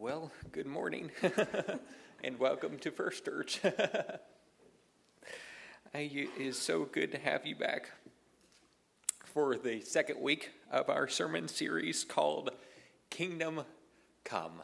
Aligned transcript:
Well, 0.00 0.32
good 0.50 0.64
morning 0.64 1.10
and 2.24 2.38
welcome 2.38 2.78
to 2.78 2.90
First 2.90 3.22
Church. 3.22 3.60
it 5.92 6.30
is 6.38 6.56
so 6.56 6.86
good 6.86 7.12
to 7.12 7.18
have 7.18 7.44
you 7.44 7.54
back 7.54 7.90
for 9.26 9.58
the 9.58 9.82
second 9.82 10.22
week 10.22 10.52
of 10.72 10.88
our 10.88 11.06
sermon 11.06 11.48
series 11.48 12.02
called 12.02 12.48
Kingdom 13.10 13.60
Come. 14.24 14.62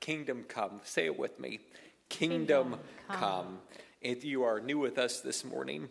Kingdom 0.00 0.46
Come. 0.48 0.80
Say 0.84 1.04
it 1.04 1.18
with 1.18 1.38
me. 1.38 1.58
Kingdom, 2.08 2.38
Kingdom 2.38 2.80
come. 3.08 3.18
come. 3.18 3.58
If 4.00 4.24
you 4.24 4.44
are 4.44 4.58
new 4.58 4.78
with 4.78 4.96
us 4.96 5.20
this 5.20 5.44
morning, 5.44 5.90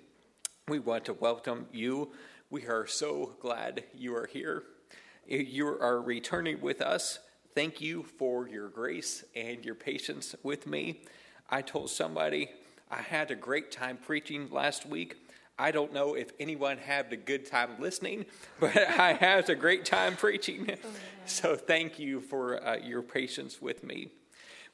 we 0.68 0.80
want 0.80 1.06
to 1.06 1.14
welcome 1.14 1.68
you. 1.72 2.14
We 2.50 2.66
are 2.66 2.88
so 2.88 3.36
glad 3.42 3.84
you 3.96 4.16
are 4.16 4.26
here. 4.26 4.64
You 5.28 5.68
are 5.68 6.02
returning 6.02 6.62
with 6.62 6.82
us 6.82 7.20
Thank 7.58 7.82
you 7.82 8.04
for 8.20 8.48
your 8.48 8.70
grace 8.70 9.24
and 9.36 9.66
your 9.66 9.74
patience 9.74 10.36
with 10.44 10.68
me. 10.68 11.02
I 11.50 11.64
told 11.64 11.90
somebody 11.90 12.52
I 12.92 13.02
had 13.02 13.32
a 13.32 13.36
great 13.36 13.72
time 13.72 13.98
preaching 13.98 14.48
last 14.52 14.86
week. 14.86 15.16
I 15.58 15.72
don't 15.72 15.92
know 15.92 16.14
if 16.14 16.30
anyone 16.40 16.78
had 16.78 17.12
a 17.12 17.18
good 17.18 17.48
time 17.48 17.72
listening, 17.80 18.28
but 18.60 18.78
I 18.78 19.14
had 19.14 19.50
a 19.50 19.56
great 19.56 19.86
time 19.86 20.16
preaching. 20.16 20.70
So 21.26 21.56
thank 21.56 21.98
you 21.98 22.22
for 22.22 22.64
uh, 22.64 22.78
your 22.78 23.02
patience 23.02 23.60
with 23.60 23.84
me. 23.84 24.10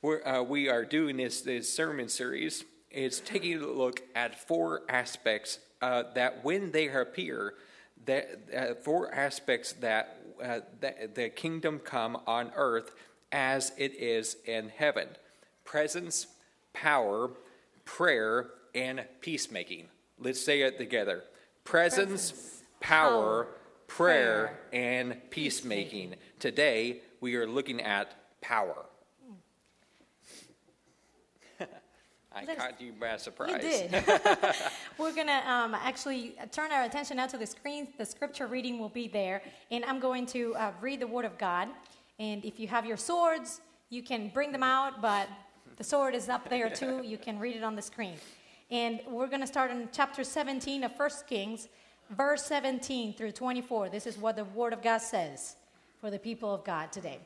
We're, 0.01 0.21
uh, 0.27 0.43
we 0.43 0.67
are 0.67 0.83
doing 0.83 1.15
this, 1.15 1.39
this 1.39 1.71
sermon 1.71 2.09
series. 2.09 2.65
It's 2.91 3.21
taking 3.21 3.61
a 3.61 3.65
look 3.65 4.03
at 4.13 4.45
four 4.45 4.81
aspects 4.89 5.59
uh, 5.81 6.03
that, 6.15 6.43
when 6.43 6.73
they 6.73 6.89
appear, 6.89 7.53
that 8.05 8.39
uh, 8.55 8.73
four 8.75 9.13
aspects 9.13 9.73
that 9.73 10.19
uh, 10.43 10.59
the, 10.79 11.09
the 11.13 11.29
kingdom 11.29 11.79
come 11.79 12.17
on 12.27 12.51
earth 12.55 12.91
as 13.31 13.71
it 13.77 13.95
is 13.95 14.37
in 14.45 14.69
heaven 14.69 15.07
presence, 15.65 16.27
power, 16.73 17.31
prayer, 17.85 18.49
and 18.75 19.05
peacemaking. 19.21 19.87
Let's 20.19 20.43
say 20.43 20.61
it 20.61 20.77
together 20.77 21.23
presence, 21.63 22.31
presence 22.31 22.63
power, 22.79 23.45
power, 23.45 23.47
prayer, 23.87 24.59
and 24.71 25.17
peacemaking. 25.29 26.15
Today, 26.39 27.01
we 27.21 27.35
are 27.35 27.47
looking 27.47 27.81
at 27.81 28.13
power. 28.41 28.85
I 32.35 32.45
caught 32.45 32.81
you 32.81 32.93
by 32.99 33.17
surprise. 33.17 33.63
You 33.63 33.89
did. 33.89 33.91
We're 34.97 35.13
going 35.13 35.27
to 35.27 35.49
um, 35.49 35.75
actually 35.75 36.35
turn 36.51 36.71
our 36.71 36.83
attention 36.83 37.17
now 37.17 37.27
to 37.27 37.37
the 37.37 37.45
screen. 37.45 37.87
The 37.97 38.05
scripture 38.05 38.47
reading 38.47 38.79
will 38.79 38.89
be 38.89 39.07
there. 39.07 39.41
And 39.71 39.85
I'm 39.85 39.99
going 39.99 40.25
to 40.27 40.55
uh, 40.55 40.71
read 40.81 40.99
the 40.99 41.07
Word 41.07 41.25
of 41.25 41.37
God. 41.37 41.69
And 42.19 42.43
if 42.43 42.59
you 42.59 42.67
have 42.67 42.85
your 42.85 42.97
swords, 42.97 43.61
you 43.89 44.01
can 44.01 44.29
bring 44.29 44.51
them 44.51 44.63
out, 44.63 45.01
but 45.01 45.27
the 45.77 45.83
sword 45.83 46.15
is 46.15 46.29
up 46.29 46.49
there 46.49 46.69
too. 46.69 47.01
You 47.03 47.17
can 47.17 47.39
read 47.39 47.55
it 47.55 47.63
on 47.63 47.75
the 47.75 47.81
screen. 47.81 48.15
And 48.71 48.99
we're 49.07 49.27
going 49.27 49.41
to 49.41 49.47
start 49.47 49.69
in 49.69 49.89
chapter 49.91 50.23
17 50.23 50.83
of 50.83 50.91
1 50.97 51.09
Kings, 51.27 51.67
verse 52.09 52.43
17 52.45 53.13
through 53.13 53.33
24. 53.33 53.89
This 53.89 54.07
is 54.07 54.17
what 54.17 54.35
the 54.35 54.45
Word 54.45 54.73
of 54.73 54.81
God 54.81 54.99
says 54.99 55.55
for 56.01 56.09
the 56.09 56.19
people 56.19 56.53
of 56.53 56.63
God 56.63 56.91
today. 56.91 57.19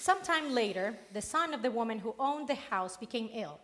Sometime 0.00 0.54
later, 0.54 0.96
the 1.12 1.20
son 1.20 1.52
of 1.52 1.60
the 1.60 1.70
woman 1.70 1.98
who 1.98 2.14
owned 2.18 2.48
the 2.48 2.54
house 2.54 2.96
became 2.96 3.28
ill. 3.34 3.60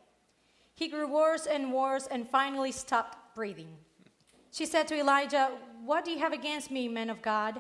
He 0.75 0.87
grew 0.87 1.11
worse 1.11 1.47
and 1.47 1.73
worse 1.73 2.07
and 2.09 2.29
finally 2.29 2.73
stopped 2.73 3.35
breathing. 3.35 3.71
She 4.51 4.67
said 4.67 4.87
to 4.89 4.99
Elijah, 4.99 5.53
What 5.87 6.05
do 6.05 6.11
you 6.11 6.19
have 6.19 6.35
against 6.35 6.71
me, 6.71 6.89
man 6.89 7.09
of 7.09 7.23
God? 7.23 7.59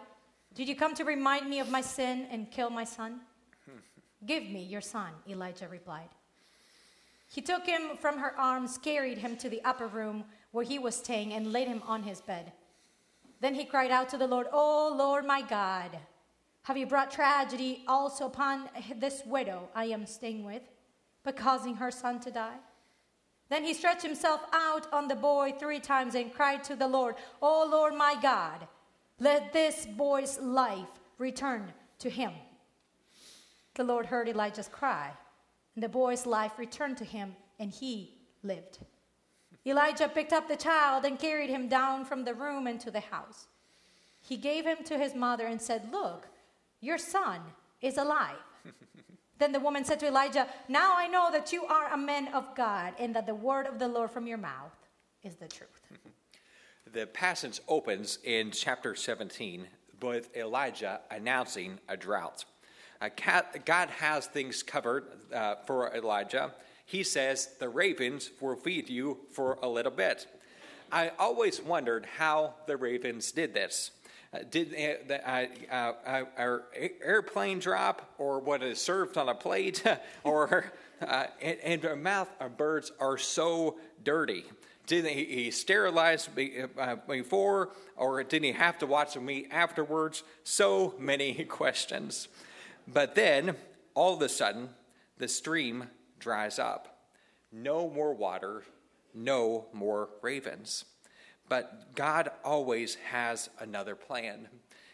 Did 0.55 0.69
you 0.69 0.77
come 0.77 0.95
to 0.97 1.05
remind 1.07 1.49
me 1.49 1.59
of 1.59 1.71
my 1.71 1.81
sin 1.81 2.27
and 2.31 2.51
kill 2.51 2.69
my 2.69 2.85
son? 2.85 3.21
Give 4.27 4.43
me 4.43 4.65
your 4.65 4.83
son, 4.83 5.09
Elijah 5.27 5.69
replied. 5.69 6.11
He 7.29 7.41
took 7.41 7.65
him 7.65 7.97
from 7.99 8.19
her 8.19 8.39
arms, 8.39 8.77
carried 8.77 9.17
him 9.17 9.39
to 9.39 9.49
the 9.49 9.65
upper 9.65 9.87
room 9.87 10.27
where 10.51 10.67
he 10.67 10.79
was 10.79 10.97
staying, 10.97 11.33
and 11.33 11.51
laid 11.51 11.69
him 11.69 11.83
on 11.87 12.03
his 12.03 12.21
bed. 12.21 12.53
Then 13.41 13.55
he 13.55 13.65
cried 13.65 13.91
out 13.91 14.11
to 14.11 14.19
the 14.19 14.27
Lord, 14.27 14.49
Oh, 14.53 14.95
Lord 14.95 15.25
my 15.25 15.41
God. 15.41 15.99
Have 16.67 16.77
you 16.77 16.85
brought 16.85 17.13
tragedy 17.13 17.85
also 17.87 18.27
upon 18.27 18.69
this 18.97 19.23
widow 19.25 19.69
I 19.73 19.85
am 19.85 20.05
staying 20.05 20.45
with, 20.45 20.63
but 21.23 21.37
causing 21.37 21.77
her 21.77 21.93
son 21.93 22.19
to 22.19 22.31
die? 22.33 22.57
Then 23.49 23.63
he 23.63 23.73
stretched 23.73 24.03
himself 24.03 24.41
out 24.53 24.93
on 24.93 25.07
the 25.07 25.15
boy 25.15 25.55
three 25.57 25.79
times 25.79 26.17
and 26.17 26.35
cried 26.35 26.65
to 26.65 26.75
the 26.75 26.89
Lord, 26.89 27.15
O 27.41 27.69
Lord 27.71 27.95
my 27.95 28.17
God, 28.21 28.67
let 29.21 29.53
this 29.53 29.87
boy's 29.87 30.41
life 30.41 30.89
return 31.19 31.73
to 32.01 32.11
him. 32.11 32.33
The 33.77 33.85
Lord 33.85 34.07
heard 34.07 34.29
Elijah's 34.29 34.67
cry, 34.67 35.13
and 35.77 35.85
the 35.85 35.89
boy's 35.89 36.27
life 36.27 36.59
returned 36.59 36.97
to 36.97 37.05
him, 37.05 37.37
and 37.61 37.71
he 37.71 38.19
lived. 38.43 38.79
Elijah 39.65 40.09
picked 40.09 40.33
up 40.33 40.49
the 40.49 40.57
child 40.57 41.05
and 41.05 41.17
carried 41.17 41.49
him 41.49 41.69
down 41.69 42.05
from 42.05 42.25
the 42.25 42.35
room 42.35 42.67
into 42.67 42.91
the 42.91 42.99
house. 42.99 43.47
He 44.21 44.37
gave 44.37 44.67
him 44.67 44.79
to 44.87 44.99
his 44.99 45.15
mother 45.15 45.47
and 45.47 45.63
said, 45.63 45.93
Look, 45.93 46.27
your 46.81 46.99
son 46.99 47.41
is 47.81 47.97
alive. 47.97 48.37
then 49.39 49.53
the 49.53 49.61
woman 49.61 49.85
said 49.85 50.01
to 50.01 50.07
Elijah, 50.07 50.47
Now 50.69 50.95
I 50.97 51.09
know 51.09 51.31
that 51.33 51.53
you 51.53 51.65
are 51.65 51.93
a 51.93 51.97
man 51.97 52.29
of 52.35 52.55
God, 52.55 52.95
and 52.99 53.15
that 53.15 53.27
the 53.27 53.35
word 53.35 53.67
of 53.67 53.79
the 53.79 53.89
Lord 53.89 54.11
from 54.11 54.27
your 54.27 54.39
mouth 54.39 54.77
is 55.23 55.37
the 55.37 55.49
truth. 55.49 55.83
the 56.93 57.07
passage 57.07 57.61
opens 57.69 58.19
in 58.25 58.51
chapter 58.51 58.95
17 58.95 59.67
with 60.03 60.35
Elijah 60.37 61.01
announcing 61.11 61.79
a 61.89 61.97
drought. 61.97 62.45
Uh, 63.01 63.09
God 63.65 63.91
has 63.91 64.27
things 64.27 64.63
covered 64.63 65.05
uh, 65.35 65.57
for 65.67 65.95
Elijah. 65.95 66.53
He 66.87 67.03
says, 67.03 67.51
The 67.59 67.69
ravens 67.69 68.31
will 68.41 68.57
feed 68.57 68.89
you 68.89 69.19
for 69.33 69.59
a 69.63 69.69
little 69.69 69.93
bit. 69.93 70.27
I 70.91 71.11
always 71.19 71.61
wondered 71.61 72.07
how 72.17 72.55
the 72.67 72.77
ravens 72.77 73.33
did 73.33 73.53
this. 73.53 73.91
Uh, 74.37 74.41
did 74.51 74.75
uh, 75.09 75.47
uh, 75.71 75.93
uh, 76.07 76.25
our 76.37 76.65
airplane 77.03 77.59
drop 77.59 78.13
or 78.19 78.39
what 78.39 78.63
is 78.63 78.79
served 78.79 79.17
on 79.17 79.31
a 79.31 79.35
plate 79.35 79.83
or 80.25 80.73
uh, 81.01 81.25
and, 81.41 81.59
and 81.63 81.85
our 81.87 81.97
mouth 81.97 82.29
of 82.41 82.57
birds 82.59 82.93
are 83.01 83.17
so 83.17 83.77
dirty. 84.05 84.45
Did 84.87 85.07
he, 85.07 85.25
he 85.25 85.51
sterilize 85.51 86.29
uh, 86.79 86.97
before 87.09 87.71
or 87.97 88.23
did 88.25 88.45
he 88.45 88.53
have 88.53 88.79
to 88.79 88.87
watch 88.87 89.15
the 89.15 89.21
meat 89.21 89.49
afterwards? 89.51 90.23
So 90.45 90.95
many 90.99 91.33
questions. 91.45 92.29
But 92.87 93.15
then 93.15 93.57
all 93.95 94.15
of 94.15 94.23
a 94.23 94.29
sudden 94.29 94.69
the 95.17 95.29
stream 95.29 95.89
dries 96.19 96.59
up. 96.59 97.09
No 97.51 97.89
more 97.89 98.13
water 98.13 98.65
no 99.15 99.65
more 99.73 100.11
ravens 100.21 100.85
but 101.49 101.95
God 101.95 102.31
always 102.45 102.97
has 103.11 103.51
another 103.61 103.95
plan. 103.95 104.49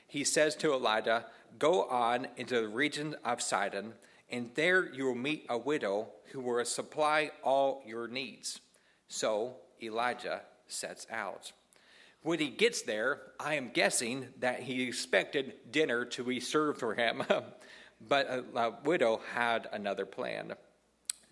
He 0.06 0.24
says 0.24 0.54
to 0.56 0.72
Elijah, 0.72 1.26
Go 1.58 1.84
on 1.84 2.28
into 2.36 2.60
the 2.60 2.68
region 2.68 3.16
of 3.24 3.40
Sidon, 3.40 3.94
and 4.30 4.50
there 4.54 4.92
you 4.92 5.06
will 5.06 5.14
meet 5.14 5.46
a 5.48 5.58
widow 5.58 6.08
who 6.32 6.40
will 6.40 6.64
supply 6.64 7.30
all 7.42 7.82
your 7.86 8.08
needs. 8.08 8.60
So 9.08 9.56
Elijah 9.82 10.42
sets 10.66 11.06
out. 11.10 11.52
When 12.22 12.38
he 12.38 12.48
gets 12.48 12.82
there, 12.82 13.20
I 13.40 13.54
am 13.54 13.70
guessing 13.72 14.28
that 14.38 14.60
he 14.60 14.86
expected 14.86 15.54
dinner 15.70 16.04
to 16.06 16.24
be 16.24 16.40
served 16.40 16.78
for 16.78 16.94
him, 16.94 17.22
but 18.08 18.26
a, 18.54 18.74
widow 18.84 19.20
had 19.34 19.68
another 19.72 20.06
plan. 20.06 20.52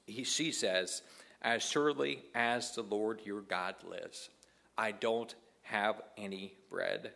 He, 0.06 0.24
she 0.24 0.52
says, 0.52 1.02
As 1.40 1.62
surely 1.62 2.24
as 2.34 2.74
the 2.74 2.82
Lord 2.82 3.20
your 3.24 3.40
God 3.40 3.76
lives, 3.88 4.30
I 4.80 4.92
don't 4.92 5.34
have 5.60 6.00
any 6.16 6.54
bread, 6.70 7.10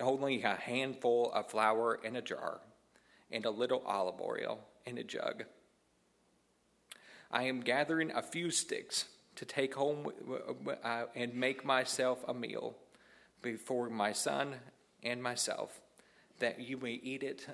only 0.00 0.44
a 0.44 0.54
handful 0.54 1.32
of 1.32 1.50
flour 1.50 1.98
in 2.04 2.14
a 2.14 2.22
jar, 2.22 2.60
and 3.28 3.44
a 3.44 3.50
little 3.50 3.82
olive 3.84 4.20
oil 4.20 4.60
in 4.86 4.96
a 4.96 5.02
jug. 5.02 5.42
I 7.32 7.42
am 7.42 7.60
gathering 7.62 8.12
a 8.12 8.22
few 8.22 8.52
sticks 8.52 9.06
to 9.34 9.44
take 9.44 9.74
home 9.74 10.06
uh, 10.84 11.06
and 11.16 11.34
make 11.34 11.64
myself 11.64 12.24
a 12.28 12.32
meal 12.32 12.76
before 13.42 13.90
my 13.90 14.12
son 14.12 14.54
and 15.02 15.20
myself, 15.20 15.80
that 16.38 16.60
you 16.60 16.76
may 16.76 17.00
eat 17.02 17.24
it 17.24 17.48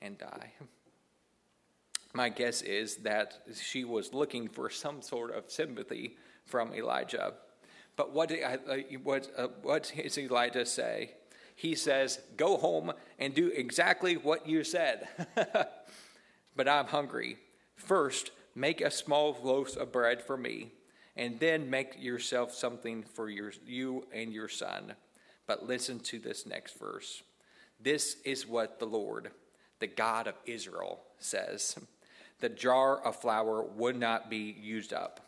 and 0.00 0.16
die. 0.16 0.52
My 2.14 2.28
guess 2.28 2.62
is 2.62 2.98
that 2.98 3.42
she 3.60 3.82
was 3.82 4.14
looking 4.14 4.46
for 4.48 4.70
some 4.70 5.02
sort 5.02 5.34
of 5.34 5.50
sympathy 5.50 6.16
from 6.46 6.72
Elijah 6.72 7.34
but 7.98 8.12
what, 8.12 8.28
did, 8.28 8.44
uh, 8.44 8.76
what, 9.02 9.28
uh, 9.36 9.80
Elijah 10.16 10.64
say? 10.64 11.10
He 11.56 11.74
says, 11.74 12.20
Go 12.36 12.56
home 12.56 12.92
and 13.18 13.34
do 13.34 13.48
exactly 13.48 14.16
what 14.16 14.48
you 14.48 14.62
said. 14.62 15.08
but 16.56 16.68
I'm 16.68 16.86
hungry. 16.86 17.38
First, 17.74 18.30
make 18.54 18.80
a 18.80 18.92
small 18.92 19.36
loaf 19.42 19.76
of 19.76 19.90
bread 19.90 20.22
for 20.22 20.36
me, 20.36 20.70
and 21.16 21.40
then 21.40 21.68
make 21.68 22.00
yourself 22.00 22.54
something 22.54 23.02
for 23.02 23.28
your, 23.28 23.52
you 23.66 24.06
and 24.14 24.32
your 24.32 24.48
son. 24.48 24.94
But 25.48 25.66
listen 25.66 25.98
to 26.00 26.20
this 26.20 26.46
next 26.46 26.78
verse. 26.78 27.24
This 27.80 28.18
is 28.24 28.46
what 28.46 28.78
the 28.78 28.86
Lord, 28.86 29.32
the 29.80 29.88
God 29.88 30.28
of 30.28 30.34
Israel, 30.46 31.00
says 31.18 31.76
The 32.38 32.48
jar 32.48 33.04
of 33.04 33.16
flour 33.16 33.64
would 33.64 33.98
not 33.98 34.30
be 34.30 34.56
used 34.60 34.92
up, 34.92 35.20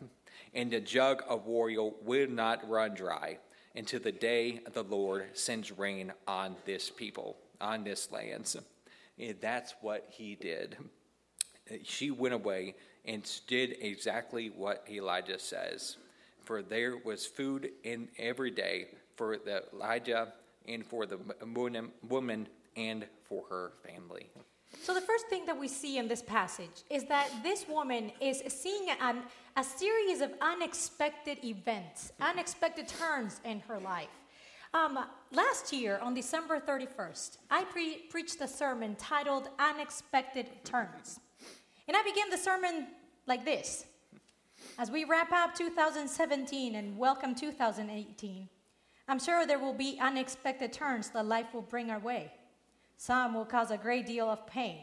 and 0.53 0.71
the 0.71 0.79
jug 0.79 1.23
of 1.27 1.47
oil 1.47 1.95
will 2.03 2.29
not 2.29 2.67
run 2.69 2.93
dry 2.93 3.37
until 3.75 3.99
the 3.99 4.11
day 4.11 4.59
the 4.73 4.83
Lord 4.83 5.25
sends 5.33 5.71
rain 5.71 6.11
on 6.27 6.55
this 6.65 6.89
people, 6.89 7.37
on 7.59 7.83
this 7.83 8.11
land. 8.11 8.55
And 9.17 9.35
that's 9.39 9.75
what 9.81 10.07
he 10.09 10.35
did. 10.35 10.77
She 11.83 12.11
went 12.11 12.33
away 12.33 12.75
and 13.05 13.29
did 13.47 13.77
exactly 13.81 14.49
what 14.49 14.85
Elijah 14.89 15.39
says. 15.39 15.97
For 16.43 16.61
there 16.61 16.97
was 16.97 17.25
food 17.25 17.71
in 17.83 18.09
every 18.17 18.51
day 18.51 18.87
for 19.15 19.37
the 19.37 19.63
Elijah 19.73 20.33
and 20.67 20.85
for 20.85 21.05
the 21.05 21.19
woman 22.09 22.47
and 22.75 23.05
for 23.23 23.43
her 23.49 23.73
family. 23.85 24.27
So, 24.79 24.93
the 24.93 25.01
first 25.01 25.27
thing 25.27 25.45
that 25.45 25.59
we 25.59 25.67
see 25.67 25.97
in 25.97 26.07
this 26.07 26.21
passage 26.21 26.83
is 26.89 27.03
that 27.05 27.29
this 27.43 27.67
woman 27.67 28.11
is 28.19 28.41
seeing 28.47 28.89
an, 28.99 29.23
a 29.55 29.63
series 29.63 30.21
of 30.21 30.31
unexpected 30.41 31.43
events, 31.43 32.13
unexpected 32.19 32.87
turns 32.87 33.41
in 33.43 33.59
her 33.61 33.79
life. 33.79 34.09
Um, 34.73 34.97
last 35.33 35.73
year, 35.73 35.99
on 36.01 36.13
December 36.13 36.59
31st, 36.59 37.37
I 37.49 37.65
pre- 37.65 37.97
preached 38.09 38.39
a 38.39 38.47
sermon 38.47 38.95
titled 38.95 39.49
Unexpected 39.59 40.47
Turns. 40.63 41.19
And 41.87 41.97
I 41.97 42.03
began 42.03 42.29
the 42.29 42.37
sermon 42.37 42.87
like 43.27 43.43
this 43.43 43.85
As 44.79 44.89
we 44.89 45.03
wrap 45.03 45.31
up 45.31 45.53
2017 45.53 46.75
and 46.75 46.97
welcome 46.97 47.35
2018, 47.35 48.47
I'm 49.09 49.19
sure 49.19 49.45
there 49.45 49.59
will 49.59 49.73
be 49.73 49.99
unexpected 49.99 50.71
turns 50.71 51.09
that 51.09 51.25
life 51.25 51.53
will 51.53 51.61
bring 51.61 51.91
our 51.91 51.99
way. 51.99 52.31
Some 53.01 53.33
will 53.33 53.45
cause 53.45 53.71
a 53.71 53.79
great 53.79 54.05
deal 54.05 54.29
of 54.29 54.45
pain, 54.45 54.81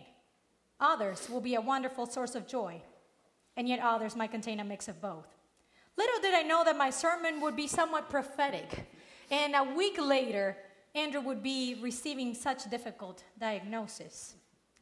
others 0.80 1.30
will 1.30 1.40
be 1.40 1.54
a 1.54 1.60
wonderful 1.60 2.04
source 2.04 2.34
of 2.34 2.48
joy, 2.48 2.82
and 3.56 3.68
yet 3.68 3.78
others 3.78 4.16
might 4.16 4.32
contain 4.32 4.58
a 4.58 4.64
mix 4.64 4.88
of 4.88 5.00
both. 5.00 5.28
Little 5.96 6.20
did 6.20 6.34
I 6.34 6.42
know 6.42 6.64
that 6.64 6.76
my 6.76 6.90
sermon 6.90 7.40
would 7.40 7.54
be 7.54 7.68
somewhat 7.68 8.10
prophetic, 8.10 8.88
and 9.30 9.54
a 9.54 9.62
week 9.62 10.00
later, 10.04 10.56
Andrew 10.96 11.20
would 11.20 11.44
be 11.44 11.78
receiving 11.80 12.34
such 12.34 12.68
difficult 12.68 13.22
diagnosis, 13.38 14.34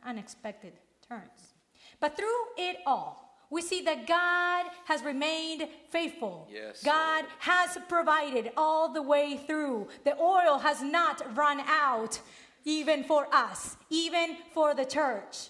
unexpected 0.03 0.73
turns. 1.07 1.53
But 2.01 2.17
through 2.17 2.43
it 2.57 2.79
all, 2.87 3.27
we 3.51 3.61
see 3.61 3.83
that 3.83 4.07
God 4.07 4.65
has 4.87 5.03
remained 5.03 5.69
faithful. 5.91 6.49
Yes. 6.51 6.83
God 6.83 7.27
has 7.41 7.77
provided 7.87 8.51
all 8.57 8.93
the 8.93 9.03
way 9.03 9.37
through. 9.47 9.89
The 10.05 10.19
oil 10.19 10.59
has 10.59 10.83
not 10.83 11.37
run 11.37 11.61
out, 11.61 12.19
even 12.67 13.05
for 13.05 13.27
us, 13.33 13.77
even 13.89 14.37
for 14.53 14.75
the 14.75 14.85
church. 14.85 15.49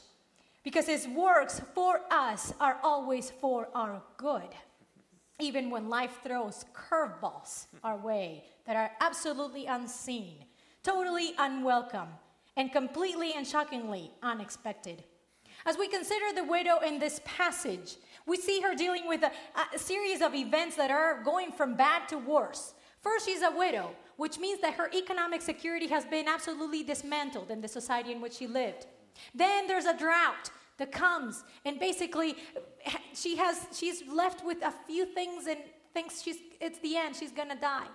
Because 0.62 0.86
his 0.86 1.08
works 1.08 1.60
for 1.74 2.02
us 2.10 2.52
are 2.60 2.78
always 2.84 3.32
for 3.40 3.68
our 3.74 4.02
good. 4.16 4.54
Even 5.40 5.70
when 5.70 5.88
life 5.88 6.18
throws 6.22 6.64
curveballs 6.74 7.66
our 7.82 7.96
way 7.96 8.44
that 8.66 8.76
are 8.76 8.90
absolutely 9.00 9.66
unseen, 9.66 10.44
totally 10.82 11.32
unwelcome, 11.38 12.08
and 12.56 12.72
completely 12.72 13.32
and 13.34 13.46
shockingly 13.46 14.10
unexpected. 14.22 15.04
As 15.64 15.78
we 15.78 15.88
consider 15.88 16.34
the 16.34 16.44
widow 16.44 16.78
in 16.80 16.98
this 16.98 17.20
passage, 17.24 17.96
we 18.26 18.36
see 18.36 18.60
her 18.60 18.74
dealing 18.74 19.06
with 19.06 19.22
a, 19.22 19.30
a, 19.74 19.78
series 19.78 20.20
of 20.20 20.34
events 20.34 20.76
that 20.76 20.90
are 20.90 21.22
going 21.22 21.52
from 21.52 21.76
bad 21.76 22.08
to 22.08 22.18
worse. 22.18 22.74
First, 23.00 23.26
she's 23.26 23.42
a 23.42 23.50
widow, 23.50 23.94
which 24.16 24.38
means 24.38 24.60
that 24.60 24.74
her 24.74 24.90
economic 24.94 25.42
security 25.42 25.86
has 25.88 26.04
been 26.04 26.28
absolutely 26.28 26.82
dismantled 26.82 27.50
in 27.50 27.60
the 27.60 27.68
society 27.68 28.12
in 28.12 28.20
which 28.20 28.34
she 28.34 28.46
lived. 28.46 28.86
Then 29.34 29.66
there's 29.66 29.84
a 29.84 29.96
drought 29.96 30.50
that 30.78 30.92
comes, 30.92 31.44
and 31.64 31.78
basically, 31.78 32.36
she 33.14 33.36
has 33.36 33.66
she's 33.72 34.02
left 34.06 34.44
with 34.44 34.62
a 34.62 34.72
few 34.86 35.06
things 35.06 35.46
and 35.46 35.58
thinks 35.94 36.22
she's 36.22 36.36
it's 36.60 36.78
the 36.80 36.96
end. 36.96 37.16
She's 37.16 37.32
gonna 37.32 37.56
die. 37.58 37.88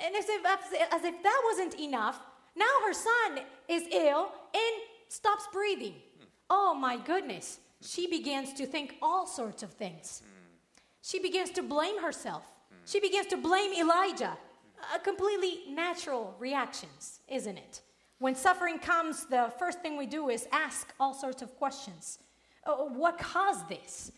And 0.00 0.14
as 0.16 0.26
if, 0.28 0.44
as 0.44 1.04
if 1.04 1.22
that 1.22 1.42
wasn't 1.44 1.78
enough, 1.80 2.20
now 2.56 2.64
her 2.86 2.92
son 2.92 3.44
is 3.68 3.84
ill 3.92 4.32
and 4.52 4.74
stops 5.08 5.48
breathing. 5.52 5.94
Oh 6.50 6.74
my 6.74 6.96
goodness. 6.96 7.60
She 7.80 8.06
begins 8.08 8.52
to 8.54 8.66
think 8.66 8.96
all 9.02 9.26
sorts 9.26 9.62
of 9.62 9.70
things. 9.70 10.22
She 11.02 11.20
begins 11.20 11.50
to 11.50 11.62
blame 11.62 12.00
herself. 12.00 12.42
She 12.86 12.98
begins 12.98 13.26
to 13.26 13.36
blame 13.36 13.72
Elijah. 13.74 14.36
A 14.94 14.98
completely 14.98 15.60
natural 15.70 16.34
reactions, 16.38 17.20
isn't 17.28 17.56
it? 17.56 17.82
When 18.18 18.34
suffering 18.34 18.78
comes, 18.78 19.26
the 19.26 19.52
first 19.58 19.80
thing 19.80 19.96
we 19.96 20.06
do 20.06 20.28
is 20.28 20.46
ask 20.52 20.92
all 20.98 21.14
sorts 21.14 21.42
of 21.42 21.56
questions. 21.56 22.18
Uh, 22.64 22.74
what 22.74 23.18
caused 23.18 23.68
this? 23.68 24.12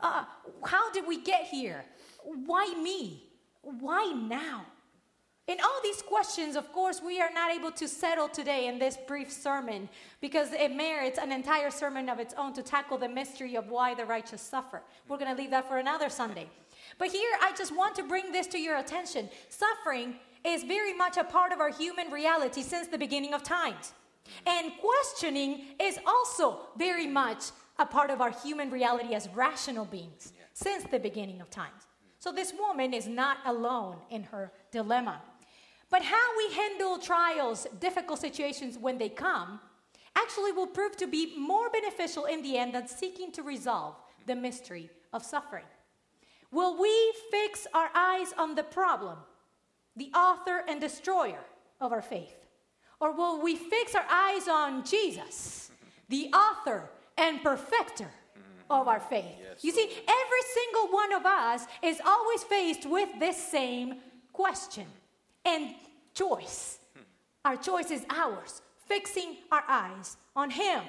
Uh, 0.00 0.24
how 0.64 0.90
did 0.92 1.06
we 1.06 1.20
get 1.20 1.44
here? 1.44 1.84
Why 2.24 2.74
me? 2.80 3.24
Why 3.62 4.12
now? 4.12 4.64
And 5.48 5.58
all 5.62 5.80
these 5.82 6.02
questions, 6.02 6.56
of 6.56 6.70
course, 6.74 7.00
we 7.02 7.22
are 7.22 7.30
not 7.32 7.50
able 7.50 7.72
to 7.72 7.88
settle 7.88 8.28
today 8.28 8.66
in 8.66 8.78
this 8.78 8.98
brief 9.06 9.32
sermon 9.32 9.88
because 10.20 10.52
it 10.52 10.72
merits 10.72 11.18
an 11.18 11.32
entire 11.32 11.70
sermon 11.70 12.10
of 12.10 12.20
its 12.20 12.34
own 12.34 12.52
to 12.52 12.62
tackle 12.62 12.98
the 12.98 13.08
mystery 13.08 13.56
of 13.56 13.70
why 13.70 13.94
the 13.94 14.04
righteous 14.04 14.42
suffer. 14.42 14.82
We're 15.08 15.16
going 15.16 15.34
to 15.34 15.40
leave 15.40 15.50
that 15.50 15.66
for 15.66 15.78
another 15.78 16.10
Sunday. 16.10 16.48
But 16.96 17.08
here, 17.08 17.30
I 17.42 17.52
just 17.56 17.76
want 17.76 17.94
to 17.96 18.02
bring 18.02 18.32
this 18.32 18.46
to 18.48 18.58
your 18.58 18.78
attention. 18.78 19.28
Suffering 19.48 20.16
is 20.44 20.62
very 20.62 20.94
much 20.94 21.16
a 21.16 21.24
part 21.24 21.52
of 21.52 21.60
our 21.60 21.70
human 21.70 22.10
reality 22.10 22.62
since 22.62 22.86
the 22.86 22.98
beginning 22.98 23.34
of 23.34 23.42
times. 23.42 23.92
And 24.46 24.72
questioning 24.80 25.64
is 25.80 25.98
also 26.06 26.60
very 26.76 27.06
much 27.06 27.50
a 27.78 27.86
part 27.86 28.10
of 28.10 28.20
our 28.20 28.30
human 28.30 28.70
reality 28.70 29.14
as 29.14 29.28
rational 29.34 29.84
beings 29.84 30.32
since 30.52 30.84
the 30.84 30.98
beginning 30.98 31.40
of 31.40 31.50
times. 31.50 31.86
So 32.18 32.32
this 32.32 32.52
woman 32.58 32.92
is 32.92 33.06
not 33.06 33.38
alone 33.46 33.96
in 34.10 34.24
her 34.24 34.52
dilemma. 34.72 35.22
But 35.90 36.02
how 36.02 36.36
we 36.36 36.54
handle 36.54 36.98
trials, 36.98 37.66
difficult 37.80 38.18
situations 38.18 38.76
when 38.76 38.98
they 38.98 39.08
come, 39.08 39.60
actually 40.16 40.52
will 40.52 40.66
prove 40.66 40.96
to 40.96 41.06
be 41.06 41.38
more 41.38 41.70
beneficial 41.70 42.24
in 42.26 42.42
the 42.42 42.58
end 42.58 42.74
than 42.74 42.88
seeking 42.88 43.30
to 43.32 43.42
resolve 43.42 43.94
the 44.26 44.34
mystery 44.34 44.90
of 45.12 45.24
suffering. 45.24 45.64
Will 46.50 46.80
we 46.80 47.12
fix 47.30 47.66
our 47.74 47.90
eyes 47.94 48.32
on 48.38 48.54
the 48.54 48.62
problem, 48.62 49.18
the 49.96 50.10
author 50.14 50.64
and 50.66 50.80
destroyer 50.80 51.44
of 51.80 51.92
our 51.92 52.02
faith? 52.02 52.46
Or 53.00 53.12
will 53.12 53.40
we 53.40 53.54
fix 53.54 53.94
our 53.94 54.06
eyes 54.10 54.48
on 54.48 54.84
Jesus, 54.84 55.70
the 56.08 56.32
author 56.32 56.90
and 57.16 57.42
perfecter 57.42 58.10
of 58.70 58.88
our 58.88 59.00
faith? 59.00 59.36
Yes. 59.40 59.62
You 59.62 59.72
see, 59.72 59.84
every 59.84 60.42
single 60.54 60.88
one 60.92 61.12
of 61.12 61.26
us 61.26 61.66
is 61.82 62.00
always 62.04 62.42
faced 62.44 62.88
with 62.88 63.08
this 63.20 63.36
same 63.36 63.96
question 64.32 64.86
and 65.44 65.74
choice. 66.14 66.78
Our 67.44 67.56
choice 67.56 67.90
is 67.90 68.04
ours, 68.10 68.62
fixing 68.86 69.36
our 69.52 69.64
eyes 69.68 70.16
on 70.34 70.50
Him. 70.50 70.82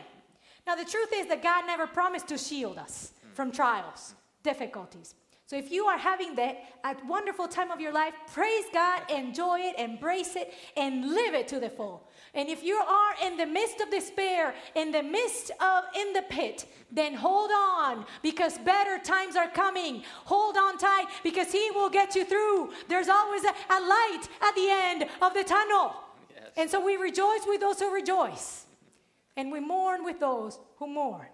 Now, 0.65 0.75
the 0.75 0.85
truth 0.85 1.09
is 1.13 1.27
that 1.27 1.43
God 1.43 1.65
never 1.67 1.87
promised 1.87 2.27
to 2.29 2.37
shield 2.37 2.77
us 2.77 3.11
from 3.33 3.51
trials, 3.51 4.15
difficulties. 4.43 5.15
So, 5.49 5.55
if 5.55 5.71
you 5.71 5.85
are 5.85 5.97
having 5.97 6.35
that 6.35 6.59
a 6.83 6.95
wonderful 7.07 7.47
time 7.47 7.71
of 7.71 7.81
your 7.81 7.91
life, 7.91 8.13
praise 8.31 8.65
God, 8.71 9.01
enjoy 9.09 9.61
it, 9.61 9.79
embrace 9.79 10.35
it, 10.35 10.53
and 10.77 11.09
live 11.09 11.33
it 11.33 11.47
to 11.47 11.59
the 11.59 11.71
full. 11.71 12.07
And 12.35 12.49
if 12.49 12.63
you 12.63 12.75
are 12.75 13.13
in 13.25 13.35
the 13.35 13.47
midst 13.47 13.81
of 13.81 13.89
despair, 13.89 14.53
in 14.75 14.91
the 14.91 15.01
midst 15.01 15.49
of 15.59 15.85
in 15.95 16.13
the 16.13 16.21
pit, 16.29 16.67
then 16.91 17.15
hold 17.15 17.49
on 17.49 18.05
because 18.21 18.59
better 18.59 18.99
times 18.99 19.35
are 19.35 19.49
coming. 19.49 20.03
Hold 20.25 20.55
on 20.55 20.77
tight 20.77 21.07
because 21.23 21.51
He 21.51 21.71
will 21.73 21.89
get 21.89 22.13
you 22.13 22.25
through. 22.25 22.69
There's 22.87 23.09
always 23.09 23.43
a, 23.43 23.47
a 23.47 23.79
light 23.81 24.27
at 24.43 24.53
the 24.53 24.69
end 24.69 25.05
of 25.19 25.33
the 25.33 25.43
tunnel. 25.43 25.95
Yes. 26.29 26.43
And 26.57 26.69
so 26.69 26.79
we 26.79 26.95
rejoice 26.95 27.41
with 27.47 27.59
those 27.59 27.79
who 27.79 27.91
rejoice, 27.91 28.65
and 29.35 29.51
we 29.51 29.61
mourn 29.61 30.03
with 30.03 30.19
those 30.19 30.59
who 30.77 30.85
mourn. 30.85 31.29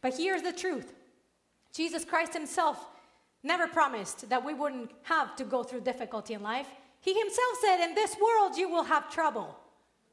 But 0.00 0.16
here's 0.16 0.42
the 0.42 0.52
truth 0.52 0.92
Jesus 1.72 2.04
Christ 2.04 2.32
Himself 2.34 2.84
never 3.44 3.66
promised 3.66 4.28
that 4.28 4.44
we 4.44 4.54
wouldn't 4.54 4.90
have 5.02 5.36
to 5.36 5.44
go 5.44 5.62
through 5.62 5.82
difficulty 5.82 6.34
in 6.34 6.42
life. 6.42 6.66
He 7.00 7.12
Himself 7.12 7.58
said, 7.60 7.84
In 7.84 7.94
this 7.94 8.16
world 8.16 8.56
you 8.56 8.68
will 8.68 8.84
have 8.84 9.10
trouble. 9.10 9.56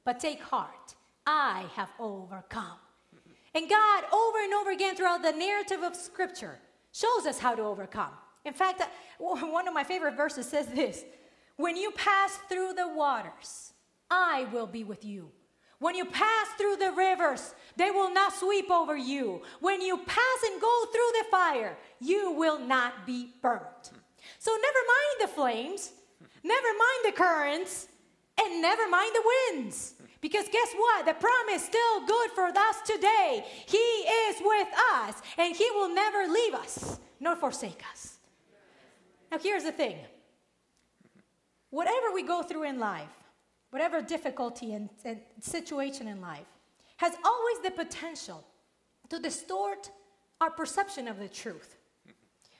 But 0.03 0.19
take 0.19 0.41
heart, 0.41 0.95
I 1.25 1.65
have 1.75 1.89
overcome. 1.99 2.77
And 3.53 3.69
God, 3.69 4.03
over 4.13 4.43
and 4.43 4.53
over 4.53 4.71
again 4.71 4.95
throughout 4.95 5.23
the 5.23 5.31
narrative 5.31 5.81
of 5.83 5.95
Scripture, 5.95 6.59
shows 6.91 7.25
us 7.25 7.39
how 7.39 7.55
to 7.55 7.61
overcome. 7.61 8.11
In 8.45 8.53
fact, 8.53 8.81
uh, 8.81 8.85
one 9.19 9.67
of 9.67 9.73
my 9.73 9.83
favorite 9.83 10.15
verses 10.15 10.47
says 10.47 10.67
this 10.67 11.03
When 11.57 11.77
you 11.77 11.91
pass 11.91 12.37
through 12.49 12.73
the 12.73 12.87
waters, 12.87 13.73
I 14.09 14.47
will 14.51 14.67
be 14.67 14.83
with 14.83 15.05
you. 15.05 15.31
When 15.81 15.95
you 15.95 16.05
pass 16.05 16.47
through 16.59 16.75
the 16.75 16.91
rivers, 16.91 17.55
they 17.75 17.89
will 17.89 18.13
not 18.13 18.35
sweep 18.35 18.69
over 18.69 18.95
you. 18.95 19.41
When 19.61 19.81
you 19.81 19.97
pass 19.97 20.43
and 20.45 20.61
go 20.61 20.85
through 20.91 21.11
the 21.17 21.25
fire, 21.31 21.75
you 21.99 22.33
will 22.33 22.59
not 22.59 23.07
be 23.07 23.29
burnt. 23.41 23.89
So 24.37 24.51
never 24.51 24.79
mind 24.87 25.21
the 25.21 25.27
flames, 25.27 25.91
never 26.43 26.67
mind 26.67 27.01
the 27.05 27.11
currents, 27.13 27.87
and 28.39 28.61
never 28.61 28.87
mind 28.89 29.11
the 29.15 29.23
winds. 29.55 29.95
Because 30.21 30.45
guess 30.49 30.71
what? 30.77 31.07
The 31.07 31.15
promise 31.15 31.63
is 31.63 31.63
still 31.63 32.05
good 32.05 32.29
for 32.35 32.45
us 32.45 32.81
today. 32.85 33.43
He 33.65 33.77
is 33.77 34.35
with 34.39 34.67
us, 34.93 35.15
and 35.39 35.55
He 35.55 35.67
will 35.71 35.89
never 35.89 36.31
leave 36.31 36.53
us 36.53 36.99
nor 37.19 37.35
forsake 37.35 37.81
us. 37.91 38.19
Now, 39.31 39.39
here's 39.39 39.63
the 39.63 39.71
thing 39.71 39.97
whatever 41.71 42.13
we 42.13 42.21
go 42.21 42.43
through 42.43 42.69
in 42.69 42.77
life, 42.77 43.09
whatever 43.71 44.01
difficulty 44.01 44.73
and, 44.73 44.89
and 45.03 45.19
situation 45.39 46.07
in 46.07 46.21
life, 46.21 46.47
has 46.97 47.13
always 47.25 47.59
the 47.63 47.71
potential 47.71 48.45
to 49.09 49.19
distort 49.19 49.89
our 50.39 50.51
perception 50.51 51.07
of 51.07 51.17
the 51.17 51.27
truth 51.27 51.77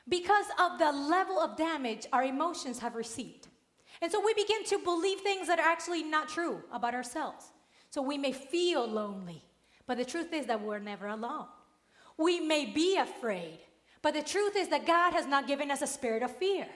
because 0.08 0.46
of 0.60 0.80
the 0.80 0.92
level 0.92 1.40
of 1.40 1.58
damage 1.58 2.08
our 2.12 2.24
emotions 2.24 2.80
have 2.80 2.96
received. 2.96 3.48
And 4.02 4.12
so 4.12 4.24
we 4.24 4.34
begin 4.34 4.64
to 4.66 4.80
believe 4.80 5.22
things 5.22 5.48
that 5.48 5.60
are 5.60 5.68
actually 5.68 6.04
not 6.04 6.28
true 6.28 6.62
about 6.72 6.96
ourselves. 6.96 7.46
So 7.90 8.02
we 8.02 8.18
may 8.18 8.32
feel 8.32 8.88
lonely, 8.88 9.44
but 9.86 9.98
the 9.98 10.06
truth 10.06 10.34
is 10.34 10.48
that 10.48 10.62
we're 10.62 10.80
never 10.80 11.08
alone. 11.08 11.48
We 12.18 12.40
may 12.40 12.66
be 12.66 12.98
afraid, 12.98 13.60
but 14.02 14.14
the 14.14 14.24
truth 14.24 14.56
is 14.56 14.70
that 14.70 14.88
God 14.88 15.14
has 15.14 15.28
not 15.28 15.48
given 15.48 15.70
us 15.70 15.82
a 15.82 15.88
spirit 15.88 16.24
of 16.24 16.36
fear. 16.36 16.68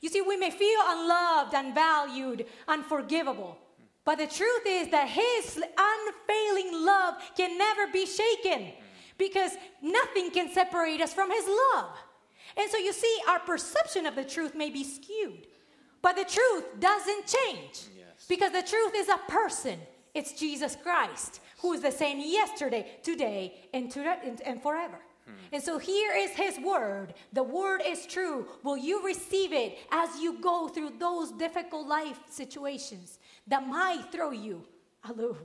You 0.00 0.08
see, 0.08 0.20
we 0.20 0.36
may 0.36 0.50
feel 0.50 0.78
unloved, 0.86 1.54
unvalued, 1.54 2.46
unforgivable, 2.68 3.58
but 4.04 4.18
the 4.18 4.26
truth 4.26 4.62
is 4.66 4.88
that 4.88 5.08
His 5.08 5.56
unfailing 5.76 6.84
love 6.84 7.14
can 7.36 7.58
never 7.58 7.88
be 7.92 8.06
shaken 8.06 8.72
because 9.18 9.52
nothing 9.82 10.30
can 10.30 10.50
separate 10.52 11.00
us 11.00 11.12
from 11.12 11.30
His 11.30 11.44
love. 11.74 11.90
And 12.56 12.70
so 12.70 12.78
you 12.78 12.92
see, 12.92 13.18
our 13.28 13.40
perception 13.40 14.06
of 14.06 14.14
the 14.14 14.24
truth 14.24 14.54
may 14.54 14.70
be 14.70 14.84
skewed, 14.84 15.46
but 16.00 16.16
the 16.16 16.24
truth 16.24 16.64
doesn't 16.80 17.26
change 17.26 17.88
Yes. 17.96 18.26
because 18.28 18.52
the 18.52 18.62
truth 18.62 18.92
is 18.96 19.08
a 19.08 19.18
person. 19.30 19.78
It's 20.14 20.32
Jesus 20.32 20.76
Christ, 20.82 21.40
who 21.60 21.72
is 21.72 21.82
the 21.82 21.90
same 21.92 22.20
yesterday, 22.20 22.98
today, 23.02 23.68
and, 23.74 23.90
to, 23.92 24.00
and, 24.00 24.40
and 24.42 24.62
forever. 24.62 24.98
And 25.52 25.62
so 25.62 25.78
here 25.78 26.12
is 26.14 26.30
his 26.32 26.58
word. 26.58 27.14
The 27.32 27.42
word 27.42 27.82
is 27.84 28.06
true. 28.06 28.46
Will 28.62 28.76
you 28.76 29.04
receive 29.04 29.52
it 29.52 29.78
as 29.90 30.20
you 30.20 30.40
go 30.40 30.68
through 30.68 30.92
those 30.98 31.32
difficult 31.32 31.86
life 31.86 32.18
situations 32.28 33.18
that 33.46 33.66
might 33.66 34.12
throw 34.12 34.30
you 34.30 34.62
aloof? 35.08 35.38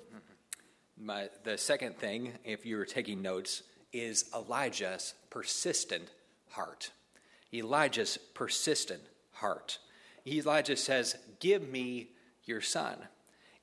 My, 0.97 1.29
the 1.43 1.57
second 1.57 1.97
thing, 1.97 2.33
if 2.43 2.65
you 2.65 2.77
were 2.77 2.85
taking 2.85 3.21
notes, 3.21 3.63
is 3.91 4.25
Elijah's 4.35 5.13
persistent 5.29 6.09
heart. 6.49 6.91
Elijah's 7.53 8.17
persistent 8.33 9.01
heart. 9.31 9.79
Elijah 10.27 10.77
says, 10.77 11.15
Give 11.39 11.67
me 11.69 12.09
your 12.45 12.61
son. 12.61 12.97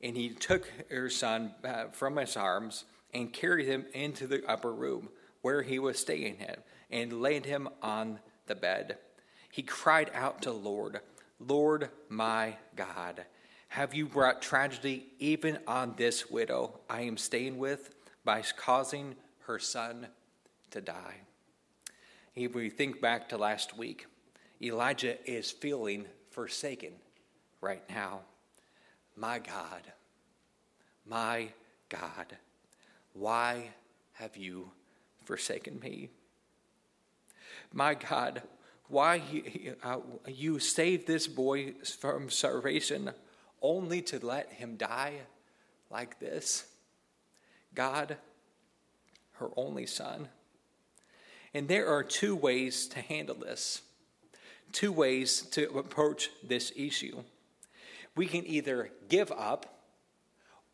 And 0.01 0.17
he 0.17 0.31
took 0.31 0.71
her 0.91 1.11
son 1.11 1.53
uh, 1.65 1.87
from 1.93 2.17
his 2.17 2.37
arms 2.37 2.85
and 3.13 3.33
carried 3.33 3.67
him 3.67 3.87
into 3.93 4.27
the 4.27 4.45
upper 4.49 4.73
room 4.73 5.09
where 5.43 5.63
he 5.63 5.79
was 5.79 5.99
staying 5.99 6.41
at 6.43 6.65
and 6.91 7.21
laid 7.21 7.47
him 7.47 7.69
on 7.83 8.21
the 8.47 8.55
bed. 8.55 8.99
He 9.51 9.63
cried 9.63 10.11
out 10.15 10.43
to 10.43 10.53
Lord, 10.53 11.01
Lord 11.39 11.91
my 12.09 12.57
God, 12.77 13.25
have 13.69 13.95
you 13.95 14.07
brought 14.07 14.43
tragedy 14.43 15.07
even 15.19 15.59
on 15.67 15.95
this 15.97 16.29
widow 16.29 16.81
I 16.89 17.03
am 17.03 17.17
staying 17.17 17.59
with 17.59 17.95
by 18.25 18.43
causing 18.57 19.15
her 19.47 19.59
son 19.59 20.09
to 20.73 20.81
die? 20.81 21.17
If 22.35 22.55
we 22.55 22.71
think 22.71 23.01
back 23.01 23.29
to 23.29 23.39
last 23.39 23.77
week, 23.77 24.07
Elijah 24.63 25.17
is 25.31 25.51
feeling 25.51 26.07
forsaken 26.31 26.93
right 27.61 27.83
now. 27.89 28.21
My 29.17 29.39
God, 29.39 29.83
my 31.07 31.49
God, 31.89 32.37
why 33.13 33.71
have 34.13 34.37
you 34.37 34.71
forsaken 35.31 35.79
me? 35.79 36.09
My 37.73 37.95
God, 37.95 38.43
why 38.89 39.23
you, 39.31 39.77
uh, 39.85 40.59
saved 40.59 41.07
this 41.07 41.29
boy 41.29 41.75
from 42.01 42.31
starvation 42.31 43.13
only 43.63 44.03
to 44.03 44.19
let 44.27 44.51
him 44.55 44.77
die 44.77 45.21
like 45.89 46.19
this? 46.19 46.67
God, 47.77 48.17
her 49.35 49.51
only 49.57 49.87
son. 49.87 50.29
And 51.55 51.69
there 51.69 51.87
are 51.87 52.03
two 52.03 52.35
ways 52.35 52.89
to 52.89 53.01
handle 53.01 53.37
this, 53.37 53.83
two 54.73 54.91
ways 54.91 55.43
to 55.53 55.79
approach 55.79 56.31
this 56.43 56.73
issue. 56.75 57.23
We 58.17 58.27
can 58.27 58.45
either 58.49 58.91
give 59.09 59.31
up 59.31 59.79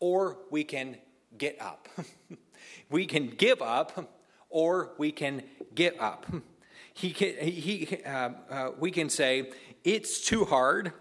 or 0.01 0.39
we 0.51 0.65
can 0.65 0.97
get 1.37 1.61
up. 1.61 1.91
we 2.91 3.05
can 3.05 3.29
give 3.29 3.61
up 3.61 4.16
or 4.49 4.93
we 4.99 5.13
can 5.13 5.43
get 5.75 6.01
up. 6.01 6.27
He 6.97 7.11
can, 7.11 7.35
he, 7.37 7.99
uh, 8.07 8.31
uh, 8.49 8.71
we 8.79 8.91
can 8.91 9.11
say, 9.11 9.51
it's 9.85 10.27
too 10.27 10.47
hard, 10.47 10.93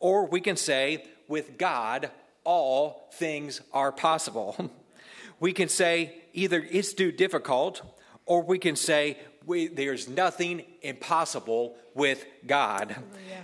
or 0.00 0.24
we 0.26 0.40
can 0.40 0.56
say, 0.56 1.04
with 1.28 1.58
God, 1.58 2.10
all 2.44 3.10
things 3.12 3.60
are 3.70 3.92
possible. 3.92 4.70
we 5.40 5.52
can 5.52 5.68
say, 5.68 6.14
either 6.32 6.66
it's 6.70 6.94
too 6.94 7.12
difficult, 7.12 7.82
or 8.24 8.42
we 8.42 8.58
can 8.58 8.74
say, 8.74 9.18
we, 9.44 9.66
there's 9.66 10.08
nothing 10.08 10.62
impossible 10.80 11.76
with 11.94 12.24
God. 12.46 12.96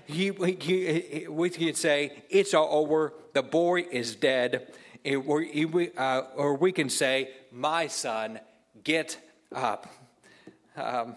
He, 0.07 0.31
he, 0.31 1.27
we 1.29 1.51
can 1.51 1.75
say, 1.75 2.23
it's 2.31 2.55
all 2.55 2.83
over, 2.83 3.13
the 3.35 3.43
boy 3.43 3.83
is 3.91 4.17
dead. 4.17 4.73
It, 5.05 5.17
or, 5.17 5.45
uh, 5.97 6.23
or 6.35 6.57
we 6.57 6.73
can 6.73 6.89
say, 6.89 7.31
my 7.53 7.87
son, 7.87 8.41
get 8.83 9.19
up. 9.55 9.87
Um, 10.77 11.17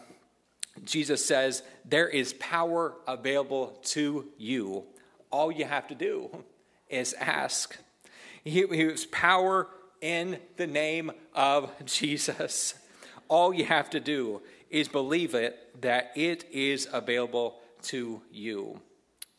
Jesus 0.84 1.24
says, 1.24 1.64
There 1.86 2.08
is 2.08 2.34
power 2.34 2.96
available 3.08 3.80
to 3.86 4.28
you. 4.38 4.84
All 5.32 5.52
you 5.52 5.66
have 5.66 5.88
to 5.88 5.96
do 5.96 6.30
is 6.90 7.14
ask. 7.14 7.78
He, 8.44 8.66
he 8.68 8.80
has 8.80 9.06
power 9.06 9.68
in 10.02 10.38
the 10.58 10.68
name 10.68 11.12
of 11.34 11.72
Jesus. 11.86 12.76
All 13.30 13.54
you 13.54 13.66
have 13.66 13.90
to 13.92 14.00
do 14.00 14.42
is 14.70 14.88
believe 14.88 15.34
it 15.34 15.82
that 15.82 16.12
it 16.16 16.46
is 16.52 16.88
available 16.92 17.60
to 17.84 18.22
you. 18.32 18.80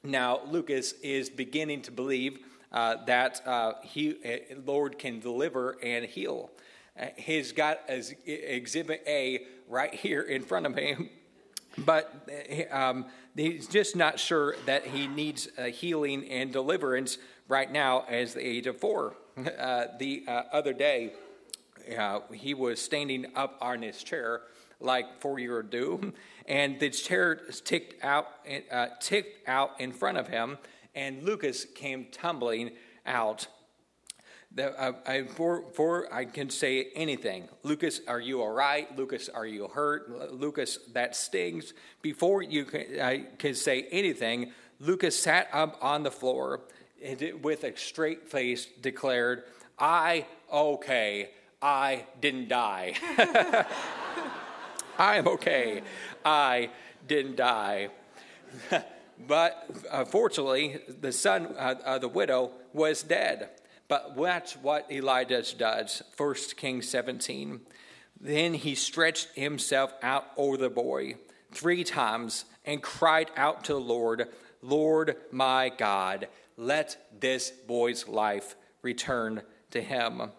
Now, 0.03 0.41
Lucas 0.47 0.93
is 1.03 1.31
beginning 1.31 1.83
to 1.83 1.91
believe 1.91 2.39
uh, 2.73 3.05
that 3.07 3.41
uh, 3.47 3.75
he, 3.83 4.17
uh, 4.25 4.61
Lord 4.65 4.99
can 4.99 5.21
deliver 5.21 5.79
and 5.83 6.05
heal. 6.05 6.51
Uh, 6.99 7.07
he's 7.17 7.53
got 7.53 7.81
exhibit 8.27 9.03
A 9.07 9.47
right 9.69 9.93
here 9.93 10.23
in 10.23 10.43
front 10.43 10.67
of 10.67 10.77
him, 10.77 11.11
but 11.79 12.29
um, 12.71 13.07
he's 13.35 13.67
just 13.67 13.97
not 13.97 14.21
sure 14.21 14.55
that 14.67 14.87
he 14.87 15.09
needs 15.09 15.49
healing 15.73 16.29
and 16.31 16.53
deliverance 16.53 17.19
right 17.49 17.71
now 17.71 18.05
as 18.09 18.35
the 18.35 18.47
age 18.47 18.67
of 18.67 18.79
four. 18.79 19.17
Uh, 19.59 19.87
the 19.99 20.23
uh, 20.29 20.43
other 20.53 20.73
day, 20.73 21.13
uh, 21.99 22.21
he 22.33 22.55
was 22.55 22.81
standing 22.81 23.27
up 23.35 23.59
on 23.61 23.83
his 23.83 24.01
chair 24.01 24.43
like 24.79 25.21
four 25.21 25.41
year 25.41 25.57
old 25.57 25.71
do, 25.71 26.13
and 26.47 26.79
the 26.79 26.89
chair 26.89 27.35
ticked 27.65 28.05
out, 28.05 28.29
ticked 29.01 29.49
out 29.49 29.73
in 29.81 29.91
front 29.91 30.19
of 30.19 30.29
him, 30.29 30.57
and 30.95 31.25
Lucas 31.25 31.65
came 31.65 32.07
tumbling 32.13 32.71
out 33.05 33.49
that 34.55 34.81
I, 34.81 34.93
I, 35.07 35.23
before, 35.23 36.13
I 36.13 36.25
can 36.25 36.49
say 36.49 36.89
anything. 36.95 37.49
Lucas, 37.63 38.01
are 38.07 38.21
you 38.21 38.41
all 38.41 38.53
right? 38.53 38.97
Lucas, 38.97 39.29
are 39.29 39.47
you 39.47 39.69
hurt? 39.69 40.33
Lucas, 40.33 40.79
that 40.93 41.17
stings. 41.17 41.75
Before 42.03 42.43
you 42.43 42.65
can, 42.65 43.01
I 43.01 43.27
can 43.39 43.55
say 43.55 43.89
anything, 43.91 44.53
Lucas 44.79 45.19
sat 45.19 45.49
up 45.53 45.79
on 45.83 46.03
the 46.03 46.11
floor 46.11 46.61
and 47.03 47.43
with 47.43 47.65
a 47.65 47.77
straight 47.77 48.29
face 48.29 48.67
declared, 48.81 49.45
I, 49.79 50.27
okay, 50.53 51.31
I 51.61 52.07
didn't 52.21 52.49
die. 52.49 52.95
I 54.99 55.17
am 55.17 55.27
okay. 55.27 55.83
I 56.25 56.71
didn't 57.09 57.37
die. 57.37 57.89
but 59.27 59.69
uh, 59.91 60.05
fortunately, 60.05 60.79
the 61.01 61.11
son, 61.11 61.55
uh, 61.59 61.75
uh, 61.85 61.99
the 61.99 62.09
widow, 62.09 62.53
was 62.73 63.03
dead. 63.03 63.51
But 63.89 64.17
that's 64.17 64.57
what 64.57 64.91
Elijah 64.91 65.43
does. 65.57 66.03
1 66.17 66.35
Kings 66.57 66.89
17. 66.89 67.61
Then 68.21 68.55
he 68.55 68.75
stretched 68.75 69.29
himself 69.35 69.93
out 70.03 70.27
over 70.37 70.57
the 70.57 70.71
boy 70.71 71.17
three 71.53 71.85
times 71.85 72.45
and 72.65 72.83
cried 72.83 73.31
out 73.37 73.65
to 73.65 73.75
the 73.75 73.81
Lord, 73.81 74.29
Lord 74.63 75.17
my 75.31 75.69
God, 75.69 76.29
let 76.57 76.97
this 77.21 77.51
boy's 77.51 78.09
life 78.09 78.57
return 78.83 79.43
to 79.71 79.81
him. 79.81 80.31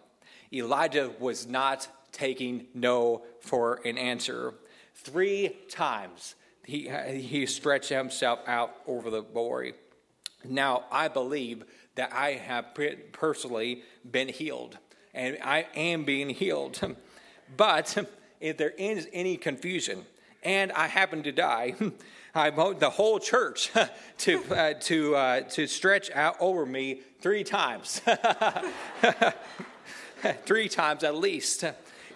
Elijah 0.52 1.12
was 1.18 1.46
not 1.46 1.88
taking 2.12 2.66
no 2.74 3.22
for 3.40 3.80
an 3.84 3.98
answer. 3.98 4.54
Three 4.94 5.56
times 5.68 6.34
he, 6.64 6.88
he 6.88 7.46
stretched 7.46 7.90
himself 7.90 8.40
out 8.46 8.74
over 8.86 9.10
the 9.10 9.22
boy. 9.22 9.74
Now, 10.44 10.84
I 10.90 11.08
believe 11.08 11.64
that 11.96 12.12
I 12.12 12.32
have 12.32 12.66
personally 13.12 13.82
been 14.08 14.28
healed, 14.28 14.78
and 15.12 15.36
I 15.42 15.66
am 15.74 16.04
being 16.04 16.30
healed. 16.30 16.80
But 17.56 17.96
if 18.40 18.56
there 18.56 18.70
is 18.70 19.08
any 19.12 19.36
confusion, 19.36 20.04
and 20.42 20.72
I 20.72 20.88
happen 20.88 21.22
to 21.22 21.30
die, 21.30 21.76
I 22.34 22.50
want 22.50 22.80
the 22.80 22.90
whole 22.90 23.20
church 23.20 23.70
to 24.18 24.44
uh, 24.50 24.74
to 24.80 25.16
uh, 25.16 25.40
to 25.42 25.66
stretch 25.68 26.10
out 26.10 26.36
over 26.40 26.66
me 26.66 27.02
three 27.20 27.44
times, 27.44 28.00
three 30.44 30.68
times 30.68 31.04
at 31.04 31.14
least. 31.14 31.64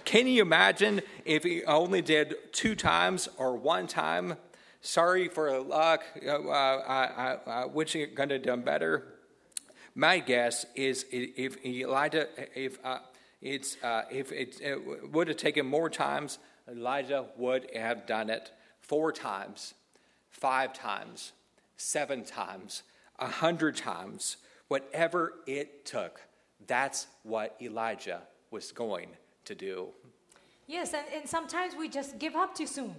Can 0.05 0.27
you 0.27 0.43
imagine 0.43 1.03
if 1.25 1.45
he 1.45 1.63
only 1.65 2.03
did 2.03 2.35
two 2.53 2.75
times 2.75 3.29
or 3.39 3.57
one 3.57 3.87
time? 3.87 4.37
Sorry 4.81 5.29
for 5.29 5.61
luck. 5.61 6.05
Uh, 6.27 6.39
I, 6.49 7.05
I, 7.07 7.39
I 7.47 7.67
wish 7.67 7.95
you 7.95 8.09
could 8.09 8.31
have 8.31 8.43
done 8.43 8.63
better. 8.63 9.20
My 9.95 10.19
guess 10.19 10.67
is 10.75 11.05
if 11.11 11.65
Elijah, 11.65 12.29
if 12.55 12.79
uh, 12.85 12.99
it's 13.43 13.77
uh, 13.83 14.03
if 14.11 14.33
it, 14.33 14.61
it 14.61 15.13
would 15.13 15.29
have 15.29 15.37
taken 15.37 15.67
more 15.67 15.91
times, 15.91 16.39
Elijah 16.71 17.27
would 17.37 17.69
have 17.75 18.07
done 18.07 18.31
it 18.31 18.53
four 18.81 19.13
times, 19.13 19.75
five 20.31 20.73
times, 20.73 21.33
seven 21.77 22.25
times, 22.25 22.83
a 23.19 23.27
hundred 23.27 23.77
times, 23.77 24.37
whatever 24.69 25.35
it 25.47 25.85
took. 25.85 26.21
That's 26.67 27.07
what 27.23 27.57
Elijah 27.61 28.23
was 28.51 28.73
going 28.73 29.09
to 29.47 29.55
do. 29.55 29.89
Yes, 30.67 30.95
and, 30.95 31.05
and 31.15 31.29
sometimes 31.29 31.75
we 31.75 31.89
just 31.89 32.19
give 32.19 32.37
up 32.37 32.55
too 32.55 32.67
soon. 32.67 32.95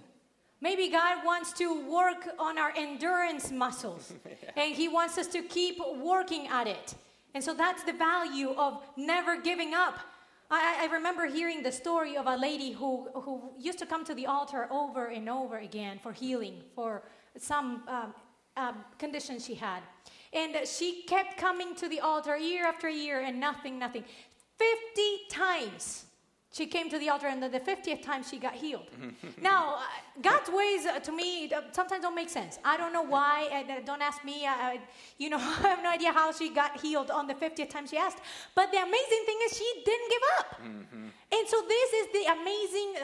Maybe 0.62 0.88
God 0.88 1.24
wants 1.24 1.52
to 1.54 1.90
work 1.90 2.28
on 2.38 2.56
our 2.56 2.72
endurance 2.76 3.50
muscles, 3.50 4.12
yeah. 4.24 4.50
and 4.56 4.72
He 4.74 4.86
wants 4.86 5.18
us 5.18 5.26
to 5.28 5.42
keep 5.42 5.78
working 6.00 6.46
at 6.46 6.68
it. 6.68 6.94
And 7.34 7.42
so 7.42 7.52
that's 7.52 7.82
the 7.82 7.92
value 7.92 8.50
of 8.52 8.80
never 8.96 9.40
giving 9.40 9.74
up. 9.74 9.98
I, 10.50 10.82
I, 10.82 10.92
remember 10.92 11.26
hearing 11.26 11.62
the 11.62 11.72
story 11.72 12.16
of 12.16 12.26
a 12.26 12.36
lady 12.36 12.72
who, 12.72 13.08
who 13.14 13.50
used 13.58 13.78
to 13.80 13.86
come 13.86 14.04
to 14.04 14.14
the 14.14 14.26
altar 14.26 14.68
over 14.70 15.06
and 15.06 15.28
over 15.28 15.58
again 15.58 15.98
for 16.02 16.12
healing, 16.12 16.62
for 16.74 17.02
some 17.38 17.82
um, 17.88 18.14
um, 18.56 18.84
condition 18.98 19.40
she 19.40 19.54
had. 19.54 19.80
And 20.32 20.56
she 20.68 21.02
kept 21.02 21.38
coming 21.38 21.74
to 21.76 21.88
the 21.88 22.00
altar 22.00 22.36
year 22.36 22.66
after 22.66 22.88
year 22.88 23.20
and 23.20 23.40
nothing, 23.40 23.78
nothing. 23.78 24.04
50 24.58 25.02
times 25.30 26.04
she 26.52 26.66
came 26.66 26.90
to 26.90 26.98
the 26.98 27.08
altar, 27.08 27.28
and 27.28 27.42
the 27.42 27.48
50th 27.48 28.02
time 28.02 28.22
she 28.22 28.38
got 28.38 28.54
healed. 28.54 28.90
now, 29.40 29.76
uh, 29.76 29.80
God's 30.20 30.50
ways 30.50 30.84
uh, 30.84 31.00
to 31.00 31.10
me 31.10 31.50
uh, 31.50 31.62
sometimes 31.72 32.02
don't 32.02 32.14
make 32.14 32.28
sense. 32.28 32.58
I 32.62 32.76
don't 32.76 32.92
know 32.92 33.02
why. 33.02 33.48
Uh, 33.50 33.80
don't 33.86 34.02
ask 34.02 34.22
me. 34.22 34.46
I, 34.46 34.78
you 35.16 35.30
know, 35.30 35.38
I 35.64 35.68
have 35.68 35.82
no 35.82 35.90
idea 35.90 36.12
how 36.12 36.30
she 36.30 36.50
got 36.50 36.78
healed 36.78 37.10
on 37.10 37.26
the 37.26 37.34
50th 37.34 37.70
time 37.70 37.86
she 37.86 37.96
asked. 37.96 38.18
But 38.54 38.70
the 38.70 38.76
amazing 38.76 39.22
thing 39.24 39.38
is, 39.46 39.56
she 39.56 39.82
didn't 39.82 40.10
give 40.10 40.22
up. 40.38 40.62
Mm-hmm. 40.62 41.06
And 41.32 41.48
so, 41.48 41.62
this 41.66 41.92
is 41.94 42.06
the 42.12 42.24
amazing, 42.38 42.94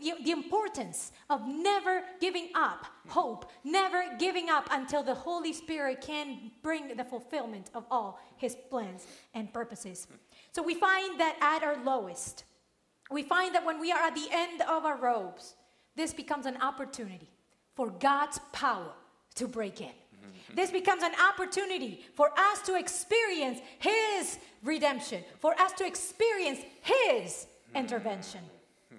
the, 0.00 0.24
the 0.24 0.30
importance 0.30 1.10
of 1.28 1.48
never 1.48 2.02
giving 2.20 2.50
up 2.54 2.86
hope, 3.08 3.50
never 3.64 4.04
giving 4.18 4.50
up 4.50 4.68
until 4.70 5.02
the 5.02 5.14
Holy 5.14 5.52
Spirit 5.52 6.00
can 6.00 6.52
bring 6.62 6.96
the 6.96 7.04
fulfillment 7.04 7.70
of 7.74 7.84
all 7.90 8.20
His 8.36 8.54
plans 8.70 9.04
and 9.34 9.52
purposes. 9.52 10.06
So, 10.52 10.62
we 10.62 10.74
find 10.74 11.18
that 11.18 11.36
at 11.40 11.64
our 11.64 11.82
lowest, 11.82 12.44
we 13.10 13.22
find 13.22 13.54
that 13.54 13.64
when 13.64 13.80
we 13.80 13.92
are 13.92 14.00
at 14.00 14.14
the 14.14 14.28
end 14.30 14.62
of 14.62 14.84
our 14.84 14.96
robes, 14.96 15.54
this 15.96 16.12
becomes 16.12 16.46
an 16.46 16.56
opportunity 16.60 17.28
for 17.74 17.90
God's 17.90 18.38
power 18.52 18.92
to 19.36 19.48
break 19.48 19.80
in. 19.80 19.86
Mm-hmm. 19.86 20.54
This 20.56 20.70
becomes 20.70 21.02
an 21.02 21.12
opportunity 21.30 22.04
for 22.14 22.30
us 22.36 22.62
to 22.62 22.76
experience 22.76 23.60
His 23.78 24.38
redemption, 24.62 25.22
for 25.40 25.58
us 25.60 25.72
to 25.74 25.86
experience 25.86 26.60
His 26.82 27.46
mm-hmm. 27.70 27.76
intervention. 27.76 28.40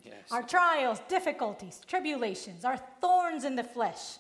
Yes. 0.03 0.15
Our 0.31 0.43
trials, 0.43 1.01
difficulties, 1.07 1.81
tribulations, 1.85 2.65
our 2.65 2.77
thorns 3.01 3.43
in 3.43 3.55
the 3.55 3.63
flesh 3.63 4.17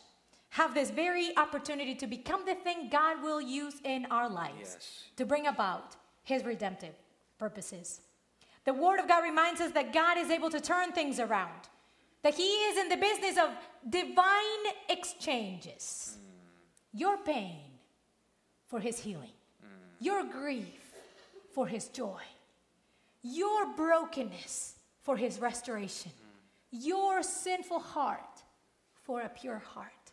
have 0.49 0.73
this 0.73 0.89
very 0.89 1.35
opportunity 1.37 1.95
to 1.95 2.07
become 2.07 2.45
the 2.45 2.55
thing 2.55 2.89
God 2.89 3.21
will 3.23 3.41
use 3.41 3.75
in 3.83 4.05
our 4.07 4.27
lives 4.29 4.71
yes. 4.73 5.03
to 5.17 5.25
bring 5.25 5.47
about 5.47 5.95
His 6.23 6.43
redemptive 6.43 6.95
purposes. 7.37 8.01
The 8.69 8.75
Word 8.75 8.99
of 8.99 9.07
God 9.07 9.23
reminds 9.23 9.61
us 9.61 9.71
that 9.71 9.91
God 9.91 10.15
is 10.19 10.29
able 10.29 10.51
to 10.51 10.61
turn 10.61 10.91
things 10.91 11.19
around, 11.19 11.67
that 12.21 12.35
He 12.35 12.43
is 12.43 12.77
in 12.77 12.87
the 12.87 12.97
business 12.97 13.35
of 13.35 13.49
divine 13.89 14.63
exchanges. 14.87 16.19
Your 16.93 17.17
pain 17.17 17.61
for 18.67 18.79
His 18.79 18.99
healing, 18.99 19.33
your 19.99 20.23
grief 20.23 20.93
for 21.51 21.65
His 21.65 21.87
joy, 21.87 22.21
your 23.23 23.73
brokenness 23.73 24.75
for 25.01 25.17
His 25.17 25.39
restoration, 25.39 26.11
your 26.69 27.23
sinful 27.23 27.79
heart 27.79 28.43
for 29.01 29.21
a 29.21 29.29
pure 29.29 29.63
heart. 29.73 30.11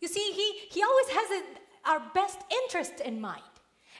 You 0.00 0.06
see, 0.06 0.30
He, 0.30 0.68
he 0.70 0.80
always 0.84 1.08
has 1.08 1.42
a, 1.42 1.90
our 1.90 2.02
best 2.14 2.38
interest 2.62 3.00
in 3.00 3.20
mind. 3.20 3.42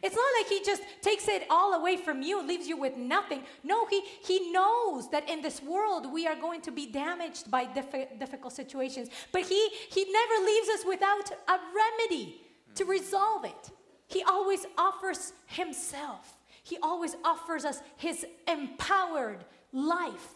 It's 0.02 0.14
not 0.14 0.24
like 0.38 0.48
he 0.48 0.62
just 0.64 0.82
takes 1.00 1.28
it 1.28 1.46
all 1.48 1.74
away 1.74 1.96
from 1.96 2.22
you, 2.22 2.46
leaves 2.46 2.66
you 2.68 2.76
with 2.76 2.96
nothing. 2.96 3.42
No, 3.64 3.86
he, 3.86 4.02
he 4.24 4.50
knows 4.52 5.10
that 5.10 5.28
in 5.28 5.42
this 5.42 5.62
world 5.62 6.12
we 6.12 6.26
are 6.26 6.36
going 6.36 6.60
to 6.62 6.70
be 6.70 6.86
damaged 6.86 7.50
by 7.50 7.64
diff- 7.64 8.18
difficult 8.18 8.52
situations. 8.52 9.08
But 9.32 9.42
he, 9.42 9.68
he 9.90 10.06
never 10.10 10.44
leaves 10.44 10.68
us 10.68 10.84
without 10.86 11.30
a 11.48 11.58
remedy 11.74 12.40
to 12.74 12.84
resolve 12.84 13.44
it. 13.44 13.70
He 14.08 14.22
always 14.22 14.66
offers 14.78 15.32
himself, 15.46 16.36
he 16.62 16.78
always 16.82 17.16
offers 17.24 17.64
us 17.64 17.80
his 17.96 18.26
empowered 18.46 19.44
life. 19.72 20.34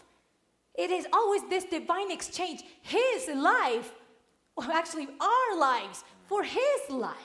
It 0.74 0.90
is 0.90 1.06
always 1.12 1.42
this 1.50 1.64
divine 1.64 2.10
exchange, 2.10 2.62
his 2.82 3.28
life, 3.34 3.92
well, 4.56 4.70
actually, 4.70 5.08
our 5.20 5.58
lives 5.58 6.04
for 6.26 6.42
his 6.42 6.80
life. 6.88 7.16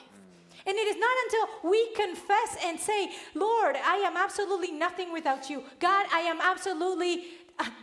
And 0.66 0.76
it 0.76 0.88
is 0.88 0.96
not 0.96 1.16
until 1.24 1.70
we 1.70 1.92
confess 1.94 2.56
and 2.64 2.78
say, 2.78 3.10
Lord, 3.34 3.76
I 3.76 3.96
am 3.96 4.16
absolutely 4.16 4.72
nothing 4.72 5.12
without 5.12 5.48
you. 5.48 5.62
God, 5.78 6.06
I 6.12 6.20
am 6.20 6.40
absolutely 6.40 7.24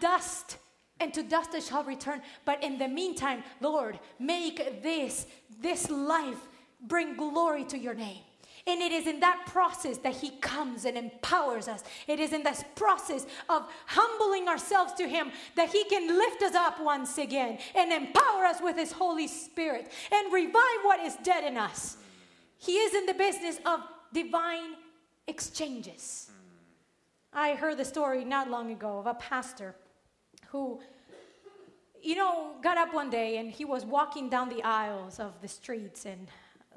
dust, 0.02 0.58
and 1.00 1.14
to 1.14 1.24
dust 1.24 1.52
I 1.54 1.60
shall 1.60 1.84
return. 1.84 2.22
But 2.46 2.64
in 2.64 2.78
the 2.78 2.88
meantime, 2.88 3.44
Lord, 3.62 4.00
make 4.20 4.84
this, 4.84 5.28
this 5.62 5.90
life 5.90 6.48
bring 6.82 7.16
glory 7.16 7.64
to 7.66 7.78
your 7.78 7.94
name. 7.94 8.22
And 8.66 8.82
it 8.82 8.94
is 8.94 9.08
in 9.08 9.20
that 9.20 9.46
process 9.48 9.98
that 10.00 10.16
He 10.16 10.32
comes 10.40 10.86
and 10.86 10.98
empowers 10.98 11.68
us. 11.68 11.84
It 12.08 12.20
is 12.20 12.32
in 12.32 12.44
this 12.44 12.64
process 12.76 13.26
of 13.50 13.68
humbling 13.88 14.48
ourselves 14.48 14.94
to 14.94 15.08
Him 15.08 15.32
that 15.56 15.70
He 15.70 15.84
can 15.86 16.08
lift 16.18 16.42
us 16.44 16.56
up 16.56 16.82
once 16.82 17.18
again 17.18 17.58
and 17.76 17.92
empower 17.92 18.46
us 18.46 18.62
with 18.62 18.78
His 18.78 18.94
Holy 18.94 19.28
Spirit 19.28 19.92
and 20.12 20.32
revive 20.32 20.80
what 20.84 21.02
is 21.02 21.18
dead 21.24 21.44
in 21.44 21.58
us. 21.58 21.98
He 22.64 22.78
is 22.78 22.94
in 22.94 23.06
the 23.06 23.14
business 23.14 23.60
of 23.66 23.82
divine 24.14 24.76
exchanges. 25.28 26.30
I 27.34 27.56
heard 27.56 27.78
the 27.78 27.84
story 27.84 28.24
not 28.24 28.50
long 28.50 28.72
ago 28.72 29.00
of 29.00 29.06
a 29.06 29.16
pastor 29.16 29.76
who, 30.48 30.80
you 32.02 32.16
know, 32.16 32.54
got 32.62 32.78
up 32.78 32.94
one 32.94 33.10
day 33.10 33.38
and 33.38 33.52
he 33.52 33.66
was 33.66 33.84
walking 33.86 34.30
down 34.30 34.48
the 34.48 34.64
aisles 34.64 35.20
of 35.20 35.34
the 35.42 35.48
streets 35.48 36.06
in 36.06 36.28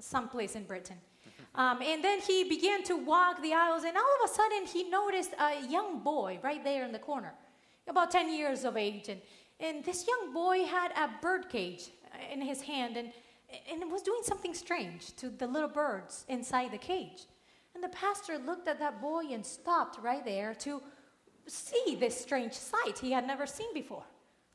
some 0.01 0.29
place 0.29 0.57
in 0.57 0.65
Britain. 0.65 0.97
Um, 1.55 1.81
and 1.81 2.03
then 2.03 2.21
he 2.21 2.43
began 2.43 2.83
to 2.85 2.97
walk 2.97 3.41
the 3.41 3.55
aisles, 3.55 3.85
and 3.85 3.97
all 3.97 4.25
of 4.25 4.31
a 4.31 4.35
sudden 4.35 4.67
he 4.67 4.91
noticed 4.91 5.35
a 5.39 5.67
young 5.67 6.01
boy 6.01 6.39
right 6.43 6.63
there 6.63 6.85
in 6.85 6.93
the 6.93 6.99
corner, 6.99 7.33
about 7.89 8.11
10 8.11 8.31
years 8.31 8.65
of 8.65 8.77
age. 8.77 9.09
And, 9.09 9.21
and 9.61 9.85
this 9.85 10.07
young 10.07 10.35
boy 10.35 10.65
had 10.65 10.91
a 10.93 11.09
bird 11.23 11.49
cage 11.49 11.91
in 12.31 12.43
his 12.43 12.61
hand, 12.61 12.97
and 12.97 13.11
and 13.71 13.83
it 13.83 13.89
was 13.89 14.03
doing 14.03 14.21
something 14.23 14.55
strange 14.55 15.15
to 15.17 15.31
the 15.31 15.47
little 15.47 15.69
birds 15.69 16.25
inside 16.29 16.73
the 16.73 16.79
cage. 16.79 17.27
And 17.75 17.85
the 17.85 17.89
pastor 17.89 18.39
looked 18.39 18.69
at 18.69 18.79
that 18.79 19.01
boy 19.01 19.25
and 19.31 19.45
stopped 19.45 20.03
right 20.03 20.25
there 20.25 20.55
to 20.55 20.83
see 21.47 21.97
this 21.99 22.19
strange 22.19 22.55
sight 22.55 22.99
he 22.99 23.13
had 23.13 23.27
never 23.27 23.47
seen 23.47 23.73
before. 23.75 24.05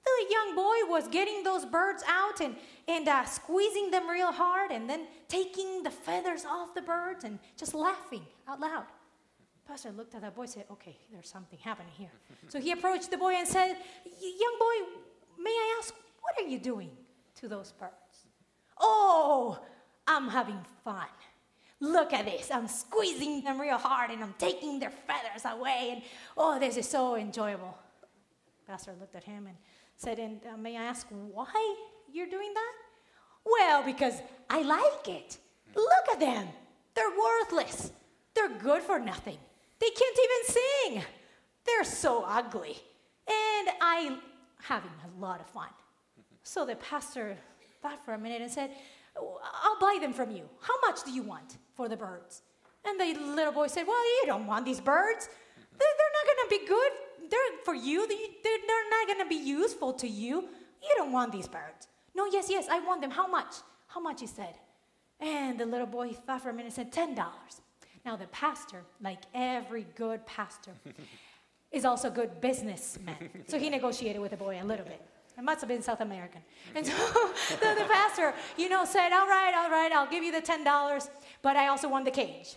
The 0.04 0.26
young 0.32 0.56
boy 0.56 0.92
was 0.92 1.08
getting 1.08 1.44
those 1.44 1.64
birds 1.64 2.04
out 2.08 2.42
and, 2.42 2.56
and 2.88 3.08
uh, 3.08 3.24
squeezing 3.26 3.92
them 3.92 4.10
real 4.10 4.32
hard 4.32 4.72
and 4.72 4.90
then 4.90 5.06
taking 5.28 5.84
the 5.84 5.92
feathers 5.92 6.44
off 6.46 6.74
the 6.74 6.82
birds 6.82 7.24
and 7.24 7.38
just 7.56 7.76
laughing 7.76 8.26
out 8.48 8.60
loud. 8.60 8.86
pastor 9.68 9.92
looked 9.92 10.16
at 10.16 10.22
that 10.22 10.36
boy 10.36 10.44
and 10.44 10.52
said, 10.52 10.66
Okay, 10.72 10.98
there's 11.14 11.30
something 11.30 11.60
happening 11.60 11.94
here. 11.96 12.12
so 12.50 12.60
he 12.60 12.72
approached 12.72 13.12
the 13.12 13.18
boy 13.18 13.36
and 13.36 13.48
said, 13.48 13.78
Young 14.20 14.58
boy, 14.60 14.76
may 15.38 15.52
I 15.52 15.78
ask, 15.80 15.94
what 16.22 16.44
are 16.44 16.50
you 16.50 16.58
doing 16.58 16.90
to 17.36 17.48
those 17.48 17.72
birds? 17.72 18.11
Oh, 18.82 19.60
I'm 20.08 20.28
having 20.28 20.60
fun. 20.84 21.08
Look 21.80 22.14
at 22.14 22.26
this. 22.26 22.50
I'm 22.52 22.68
squeezing 22.68 23.44
them 23.44 23.60
real 23.60 23.78
hard 23.78 24.12
and 24.12 24.24
I'm 24.24 24.36
taking 24.38 24.80
their 24.80 24.92
feathers 24.92 25.46
away. 25.46 25.90
And 25.94 26.02
oh, 26.36 26.60
this 26.60 26.78
is 26.78 26.88
so 26.88 27.16
enjoyable. 27.16 27.78
Pastor 28.68 28.94
looked 29.00 29.16
at 29.16 29.24
him 29.24 29.48
and 29.48 29.56
said, 29.98 30.20
And 30.20 30.40
uh, 30.52 30.58
may 30.58 30.78
I 30.78 30.84
ask 30.84 31.08
why 31.10 31.76
you're 32.12 32.28
doing 32.28 32.54
that? 32.54 32.74
Well, 33.46 33.84
because 33.84 34.16
I 34.50 34.62
like 34.62 35.08
it. 35.08 35.38
Look 35.76 36.10
at 36.12 36.20
them. 36.20 36.48
They're 36.94 37.06
worthless. 37.10 37.92
They're 38.34 38.58
good 38.60 38.84
for 38.84 39.00
nothing. 39.00 39.38
They 39.80 39.90
can't 39.90 40.18
even 40.20 40.56
sing. 40.56 41.04
They're 41.66 41.84
so 41.84 42.24
ugly. 42.28 42.78
And 43.28 43.70
I'm 43.82 44.20
having 44.62 44.92
a 45.06 45.20
lot 45.20 45.40
of 45.40 45.48
fun. 45.48 45.70
So 46.44 46.66
the 46.66 46.76
pastor 46.76 47.38
thought 47.82 48.04
for 48.06 48.14
a 48.14 48.18
minute 48.18 48.42
and 48.42 48.52
said, 48.52 48.72
oh, 49.18 49.40
I'll 49.64 49.80
buy 49.80 49.98
them 50.00 50.14
from 50.14 50.32
you. 50.32 50.44
How 50.62 50.74
much 50.88 51.04
do 51.04 51.12
you 51.12 51.24
want 51.24 51.58
for 51.76 51.90
the 51.90 51.98
birds? 51.98 52.44
And 52.86 53.00
the 53.00 53.20
little 53.20 53.54
boy 53.54 53.68
said, 53.68 53.86
Well, 53.88 54.04
you 54.04 54.24
don't 54.26 54.48
want 54.48 54.66
these 54.66 54.82
birds. 54.82 55.30
They're, 55.56 55.96
they're 55.98 56.16
not 56.18 56.26
going 56.26 56.50
to 56.50 56.60
be 56.60 56.68
good. 56.68 56.92
They're 57.30 57.64
for 57.64 57.76
you. 57.76 58.08
They're, 58.08 58.18
they're 58.44 58.90
not 58.90 59.08
going 59.08 59.20
to 59.20 59.30
be 59.30 59.36
useful 59.36 59.94
to 59.94 60.08
you. 60.08 60.42
You 60.82 60.94
don't 60.98 61.12
want 61.12 61.32
these 61.32 61.48
birds. 61.48 61.88
No, 62.16 62.26
yes, 62.26 62.48
yes, 62.50 62.68
I 62.70 62.80
want 62.80 63.02
them. 63.02 63.12
How 63.12 63.28
much? 63.28 63.56
How 63.88 64.02
much? 64.02 64.22
He 64.22 64.28
said. 64.28 64.56
And 65.20 65.60
the 65.60 65.66
little 65.66 65.88
boy 65.88 66.14
thought 66.14 66.42
for 66.42 66.50
a 66.50 66.54
minute 66.54 66.76
and 66.78 66.92
said, 66.92 66.92
$10. 66.92 67.16
Now, 68.04 68.16
the 68.16 68.26
pastor, 68.28 68.82
like 69.02 69.20
every 69.36 69.86
good 69.96 70.26
pastor, 70.26 70.72
is 71.72 71.86
also 71.86 72.08
a 72.08 72.12
good 72.12 72.42
businessman. 72.42 73.30
So 73.48 73.60
he 73.60 73.70
negotiated 73.70 74.22
with 74.22 74.32
the 74.32 74.38
boy 74.38 74.60
a 74.62 74.66
little 74.66 74.86
bit. 74.86 75.02
It 75.38 75.44
must 75.44 75.62
have 75.62 75.70
been 75.70 75.82
South 75.82 76.02
American. 76.02 76.42
And 76.76 76.86
so 76.86 76.94
the, 77.50 77.76
the 77.80 77.86
pastor, 77.90 78.34
you 78.58 78.70
know, 78.70 78.86
said, 78.86 79.12
All 79.12 79.28
right, 79.28 79.54
all 79.56 79.70
right, 79.70 79.92
I'll 79.92 80.10
give 80.10 80.24
you 80.24 80.32
the 80.32 80.42
$10, 80.42 81.10
but 81.42 81.56
I 81.56 81.68
also 81.68 81.90
want 81.90 82.06
the 82.06 82.12
cage. 82.12 82.56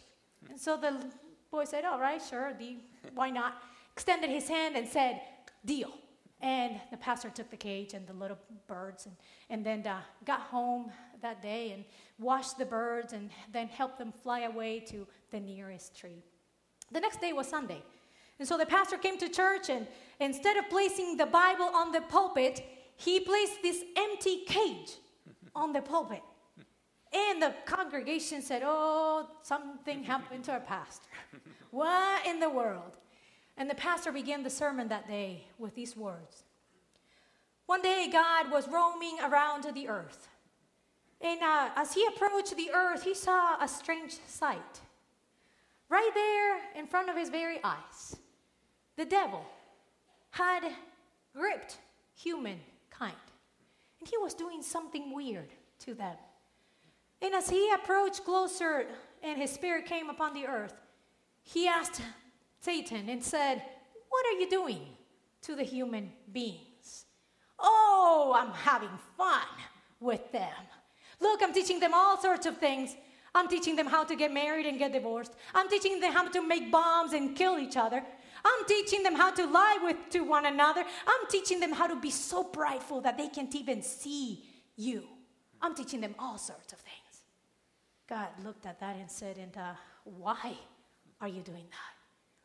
And 0.51 0.61
so 0.61 0.77
the 0.77 1.05
boy 1.51 1.65
said, 1.65 1.85
All 1.85 2.01
right, 2.01 2.21
sure, 2.21 2.53
the, 2.59 2.77
why 3.15 3.31
not? 3.31 3.63
Extended 3.93 4.31
his 4.31 4.49
hand 4.49 4.77
and 4.77 4.87
said, 4.89 5.21
Deal. 5.65 5.91
And 6.41 6.79
the 6.91 6.99
pastor 6.99 7.31
took 7.31 7.51
the 7.51 7.57
cage 7.57 7.95
and 7.95 8.07
the 8.07 8.13
little 8.13 8.37
birds 8.67 9.07
and, 9.07 9.17
and 9.49 9.65
then 9.65 9.87
uh, 9.87 10.01
got 10.27 10.41
home 10.41 10.91
that 11.23 11.41
day 11.41 11.73
and 11.73 11.85
washed 12.19 12.59
the 12.59 12.67
birds 12.67 13.15
and 13.15 13.31
then 13.51 13.67
helped 13.69 13.99
them 13.99 14.13
fly 14.13 14.41
away 14.41 14.81
to 14.81 15.07
the 15.31 15.41
nearest 15.41 15.97
tree. 15.99 16.23
The 16.93 17.01
next 17.01 17.21
day 17.21 17.33
was 17.33 17.49
Sunday. 17.49 17.83
And 18.39 18.49
so 18.49 18.59
the 18.59 18.67
pastor 18.67 18.97
came 18.97 19.19
to 19.19 19.29
church, 19.29 19.69
and 19.69 19.87
instead 20.21 20.57
of 20.57 20.69
placing 20.69 21.17
the 21.17 21.27
Bible 21.27 21.71
on 21.73 21.93
the 21.93 22.01
pulpit, 22.01 22.65
he 22.97 23.21
placed 23.21 23.63
this 23.63 23.83
empty 23.97 24.45
cage 24.47 24.97
on 25.55 25.73
the 25.73 25.81
pulpit. 25.81 26.23
And 27.13 27.41
the 27.41 27.55
congregation 27.65 28.43
said, 28.43 28.63
Oh, 28.65 29.29
something 29.43 30.03
happened 30.03 30.45
to 30.45 30.53
our 30.53 30.61
pastor. 30.61 31.09
what 31.71 32.27
in 32.27 32.41
the 32.41 32.51
world? 32.51 32.99
And 33.57 33.71
the 33.71 33.75
pastor 33.77 34.11
began 34.11 34.43
the 34.43 34.51
sermon 34.51 34.89
that 34.89 35.07
day 35.07 35.45
with 35.59 35.77
these 35.77 35.97
words 35.97 36.43
One 37.67 37.83
day, 37.83 38.09
God 38.11 38.51
was 38.51 38.69
roaming 38.69 39.19
around 39.23 39.65
the 39.73 39.89
earth. 39.89 40.29
And 41.21 41.41
uh, 41.41 41.71
as 41.77 41.95
he 41.95 42.05
approached 42.07 42.57
the 42.57 42.71
earth, 42.75 43.05
he 43.05 43.15
saw 43.15 43.63
a 43.63 43.69
strange 43.69 44.19
sight. 44.27 44.81
Right 45.89 46.11
there 46.15 46.81
in 46.81 46.87
front 46.89 47.09
of 47.09 47.17
his 47.17 47.31
very 47.31 47.61
eyes, 47.63 48.17
the 48.97 49.05
devil 49.05 49.45
had 50.31 50.63
gripped 51.35 51.79
humankind. 52.15 53.15
And 54.01 54.09
he 54.09 54.19
was 54.19 54.35
doing 54.35 54.63
something 54.63 55.15
weird 55.15 55.49
to 55.81 55.95
them. 55.95 56.17
And 57.23 57.35
as 57.35 57.49
he 57.49 57.73
approached 57.73 58.25
closer 58.25 58.87
and 59.23 59.41
his 59.41 59.51
spirit 59.51 59.87
came 59.87 60.11
upon 60.11 60.35
the 60.35 60.47
earth, 60.47 60.75
he 61.43 61.67
asked 61.67 62.01
Satan 62.61 63.09
and 63.09 63.23
said, 63.23 63.63
What 64.09 64.27
are 64.27 64.41
you 64.41 64.49
doing 64.49 64.81
to 65.43 65.57
the 65.57 65.63
human 65.63 66.13
beings? 66.33 67.07
Oh, 67.59 68.35
I'm 68.37 68.53
having 68.53 68.91
fun 69.17 69.47
with 70.01 70.31
them. 70.33 70.53
Look, 71.21 71.43
I'm 71.43 71.53
teaching 71.53 71.81
them 71.81 71.93
all 71.95 72.21
sorts 72.21 72.47
of 72.47 72.59
things. 72.59 72.95
I'm 73.35 73.49
teaching 73.49 73.75
them 73.75 73.87
how 73.87 74.05
to 74.05 74.15
get 74.15 74.33
married 74.33 74.67
and 74.67 74.79
get 74.79 74.93
divorced. 74.93 75.35
I'm 75.55 75.69
teaching 75.69 76.01
them 76.01 76.13
how 76.13 76.29
to 76.29 76.47
make 76.47 76.71
bombs 76.71 77.13
and 77.13 77.35
kill 77.35 77.59
each 77.59 77.77
other. 77.77 78.03
I'm 78.45 78.65
teaching 78.67 79.03
them 79.03 79.15
how 79.15 79.31
to 79.31 79.47
lie 79.47 79.79
with 79.83 79.97
to 80.11 80.21
one 80.21 80.47
another. 80.47 80.85
I'm 81.07 81.29
teaching 81.31 81.61
them 81.61 81.73
how 81.73 81.87
to 81.87 81.97
be 81.97 82.11
so 82.11 82.45
prideful 82.45 83.01
that 83.03 83.17
they 83.17 83.29
can't 83.29 83.55
even 83.55 83.83
see 83.83 84.45
you. 84.77 85.05
I'm 85.63 85.75
teaching 85.75 86.01
them 86.01 86.15
all 86.19 86.37
sorts 86.37 86.73
of 86.73 86.79
things. 86.81 87.23
God 88.09 88.29
looked 88.45 88.67
at 88.67 88.81
that 88.81 88.97
and 88.97 89.11
said, 89.11 89.39
And 89.39 89.57
uh, 89.57 89.73
why 90.05 90.55
are 91.21 91.29
you 91.29 91.41
doing 91.41 91.65
that? 91.71 91.95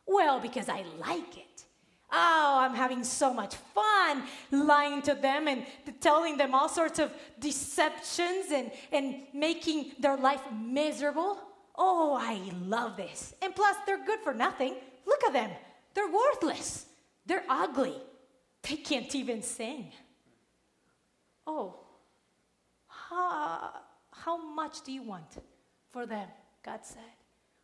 Well, 0.05 0.39
because 0.39 0.69
I 0.69 0.85
like 0.99 1.38
it. 1.38 1.65
Oh, 2.12 2.57
I'm 2.62 2.73
having 2.73 3.03
so 3.03 3.33
much 3.33 3.55
fun 3.55 4.23
lying 4.51 5.01
to 5.03 5.13
them 5.13 5.47
and 5.47 5.65
telling 5.99 6.38
them 6.38 6.55
all 6.55 6.67
sorts 6.67 6.97
of 6.97 7.13
deceptions 7.39 8.51
and, 8.51 8.71
and 8.91 9.17
making 9.33 9.91
their 9.99 10.17
life 10.17 10.41
miserable. 10.51 11.38
Oh, 11.77 12.17
I 12.19 12.41
love 12.65 12.97
this. 12.97 13.35
And 13.43 13.55
plus, 13.55 13.75
they're 13.85 14.03
good 14.03 14.19
for 14.21 14.33
nothing. 14.33 14.75
Look 15.05 15.23
at 15.25 15.33
them. 15.33 15.51
They're 15.99 16.07
worthless. 16.07 16.85
They're 17.25 17.43
ugly. 17.49 17.93
They 18.63 18.77
can't 18.77 19.13
even 19.13 19.41
sing. 19.41 19.91
Oh, 21.45 21.75
how, 22.88 23.71
how 24.09 24.38
much 24.38 24.81
do 24.85 24.93
you 24.93 25.03
want 25.03 25.25
for 25.91 26.05
them? 26.05 26.29
God 26.63 26.79
said. 26.83 27.01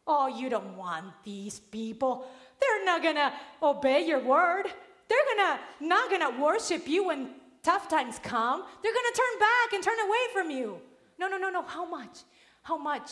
Oh, 0.06 0.28
you 0.28 0.50
don't 0.50 0.76
want 0.76 1.06
these 1.24 1.62
people. 1.62 2.28
They're 2.60 2.84
not 2.84 3.02
gonna 3.02 3.32
obey 3.63 4.06
your 4.06 4.19
word. 4.19 4.65
They're 5.08 5.17
gonna 5.38 5.60
not 5.80 6.12
gonna 6.12 6.38
worship 6.41 6.89
you 6.89 7.08
when 7.08 7.30
tough 7.63 7.88
times 7.88 8.19
come. 8.19 8.65
They're 8.84 8.93
gonna 8.93 9.15
turn 9.15 9.39
back 9.39 9.74
and 9.74 9.82
turn 9.82 10.00
away 10.06 10.24
from 10.34 10.52
you. 10.52 10.82
No, 11.17 11.30
no, 11.30 11.38
no, 11.38 11.50
no. 11.50 11.62
How 11.62 11.86
much? 11.86 12.19
How 12.63 12.78
much? 12.78 13.12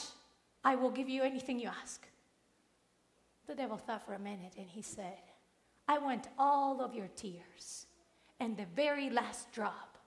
I 0.66 0.76
will 0.76 0.92
give 0.92 1.08
you 1.08 1.24
anything 1.24 1.62
you 1.62 1.70
ask. 1.70 2.06
The 3.48 3.56
devil 3.56 3.78
thought 3.78 4.06
for 4.06 4.14
a 4.14 4.20
minute 4.20 4.54
and 4.58 4.68
he 4.70 4.82
said, 4.82 5.20
I 5.88 5.98
want 5.98 6.28
all 6.40 6.82
of 6.82 6.94
your 6.94 7.10
tears 7.16 7.88
and 8.40 8.56
the 8.56 8.66
very 8.76 9.10
last 9.10 9.52
drop 9.52 9.98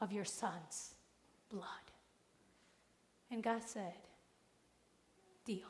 of 0.00 0.12
your 0.12 0.24
son's 0.24 0.94
blood. 1.50 1.66
And 3.30 3.42
God 3.42 3.62
said, 3.64 3.94
Deal. 5.44 5.68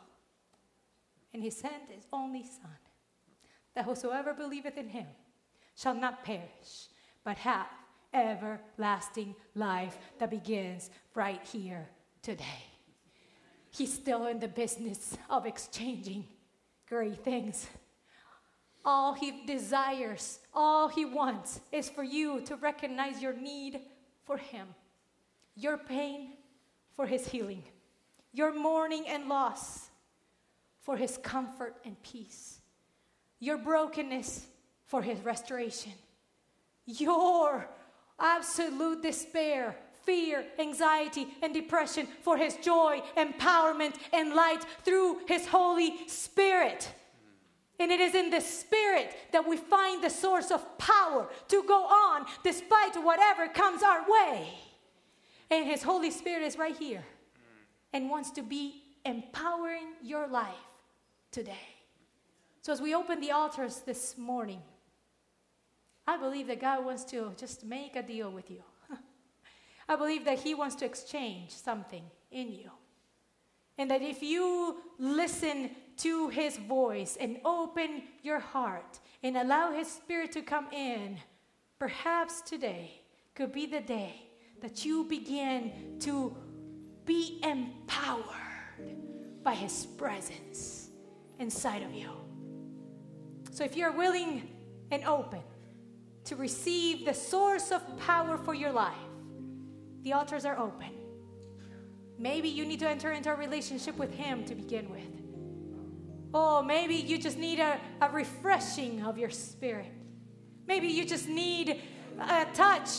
And 1.32 1.42
he 1.42 1.50
sent 1.50 1.88
his 1.88 2.06
only 2.12 2.42
son, 2.42 2.76
that 3.74 3.84
whosoever 3.84 4.34
believeth 4.34 4.76
in 4.76 4.88
him 4.88 5.06
shall 5.76 5.94
not 5.94 6.24
perish, 6.24 6.88
but 7.24 7.38
have 7.38 7.66
everlasting 8.12 9.34
life 9.54 9.96
that 10.18 10.28
begins 10.28 10.90
right 11.14 11.40
here 11.50 11.88
today. 12.20 12.64
He's 13.70 13.92
still 13.92 14.26
in 14.26 14.40
the 14.40 14.48
business 14.48 15.16
of 15.30 15.46
exchanging 15.46 16.26
great 16.92 17.24
things. 17.24 17.68
All 18.84 19.14
he 19.14 19.46
desires, 19.46 20.40
all 20.52 20.88
he 20.88 21.06
wants 21.06 21.58
is 21.72 21.88
for 21.88 22.02
you 22.02 22.42
to 22.42 22.54
recognize 22.56 23.22
your 23.22 23.32
need 23.32 23.80
for 24.26 24.36
him, 24.36 24.66
your 25.56 25.78
pain 25.78 26.34
for 26.94 27.06
his 27.06 27.26
healing, 27.26 27.62
your 28.34 28.52
mourning 28.52 29.08
and 29.08 29.26
loss 29.26 29.88
for 30.82 30.98
his 30.98 31.16
comfort 31.16 31.76
and 31.86 31.96
peace, 32.02 32.60
your 33.40 33.56
brokenness 33.56 34.46
for 34.84 35.00
his 35.00 35.18
restoration, 35.20 35.92
your 36.84 37.70
absolute 38.20 39.02
despair 39.02 39.76
fear, 40.04 40.44
anxiety, 40.58 41.28
and 41.42 41.54
depression 41.54 42.06
for 42.22 42.36
His 42.36 42.56
joy, 42.56 43.02
empowerment, 43.16 43.94
and 44.12 44.34
light 44.34 44.64
through 44.84 45.20
His 45.26 45.46
Holy 45.46 46.08
Spirit. 46.08 46.92
And 47.78 47.90
it 47.90 48.00
is 48.00 48.14
in 48.14 48.30
the 48.30 48.40
Spirit 48.40 49.16
that 49.32 49.48
we 49.48 49.56
find 49.56 50.02
the 50.02 50.10
source 50.10 50.50
of 50.50 50.78
power 50.78 51.28
to 51.48 51.64
go 51.64 51.84
on 51.84 52.26
despite 52.44 52.94
whatever 53.02 53.48
comes 53.48 53.82
our 53.82 54.02
way. 54.08 54.48
And 55.50 55.66
His 55.66 55.82
Holy 55.82 56.10
Spirit 56.10 56.44
is 56.44 56.58
right 56.58 56.76
here 56.76 57.04
and 57.92 58.08
wants 58.08 58.30
to 58.32 58.42
be 58.42 58.82
empowering 59.04 59.94
your 60.02 60.26
life 60.28 60.54
today. 61.30 61.68
So, 62.60 62.72
as 62.72 62.80
we 62.80 62.94
open 62.94 63.20
the 63.20 63.32
altars 63.32 63.80
this 63.80 64.16
morning, 64.16 64.62
I 66.06 66.16
believe 66.16 66.46
that 66.46 66.60
God 66.60 66.84
wants 66.84 67.04
to 67.06 67.32
just 67.36 67.64
make 67.64 67.96
a 67.96 68.02
deal 68.02 68.30
with 68.30 68.50
you. 68.50 68.62
I 69.88 69.96
believe 69.96 70.24
that 70.24 70.40
He 70.40 70.54
wants 70.54 70.74
to 70.76 70.84
exchange 70.84 71.50
something 71.50 72.04
in 72.30 72.52
you. 72.52 72.70
And 73.78 73.90
that 73.90 74.02
if 74.02 74.22
you 74.22 74.76
listen 74.98 75.70
to 75.98 76.28
His 76.28 76.56
voice 76.56 77.16
and 77.20 77.38
open 77.44 78.02
your 78.22 78.38
heart 78.38 79.00
and 79.22 79.36
allow 79.36 79.72
His 79.72 79.88
Spirit 79.88 80.32
to 80.32 80.42
come 80.42 80.66
in, 80.72 81.18
perhaps 81.78 82.42
today 82.42 83.02
could 83.34 83.52
be 83.52 83.66
the 83.66 83.80
day 83.80 84.22
that 84.60 84.84
you 84.84 85.04
begin 85.04 85.96
to 86.00 86.36
be 87.04 87.40
empowered 87.42 88.24
by 89.42 89.54
His 89.54 89.86
presence 89.86 90.90
inside 91.38 91.82
of 91.82 91.92
you. 91.92 92.10
So 93.50 93.64
if 93.64 93.76
you're 93.76 93.92
willing 93.92 94.48
and 94.90 95.04
open 95.04 95.40
to 96.24 96.36
receive 96.36 97.04
the 97.04 97.14
source 97.14 97.72
of 97.72 97.82
power 97.98 98.36
for 98.36 98.54
your 98.54 98.72
life, 98.72 98.94
the 100.02 100.12
altars 100.12 100.44
are 100.44 100.58
open. 100.58 100.90
Maybe 102.18 102.48
you 102.48 102.64
need 102.64 102.80
to 102.80 102.88
enter 102.88 103.12
into 103.12 103.32
a 103.32 103.34
relationship 103.34 103.96
with 103.96 104.12
Him 104.14 104.44
to 104.44 104.54
begin 104.54 104.90
with. 104.90 105.22
Oh, 106.34 106.62
maybe 106.62 106.94
you 106.94 107.18
just 107.18 107.38
need 107.38 107.58
a, 107.58 107.80
a 108.00 108.08
refreshing 108.10 109.02
of 109.02 109.18
your 109.18 109.30
spirit. 109.30 109.92
Maybe 110.66 110.88
you 110.88 111.04
just 111.04 111.28
need 111.28 111.80
a 112.20 112.46
touch 112.54 112.90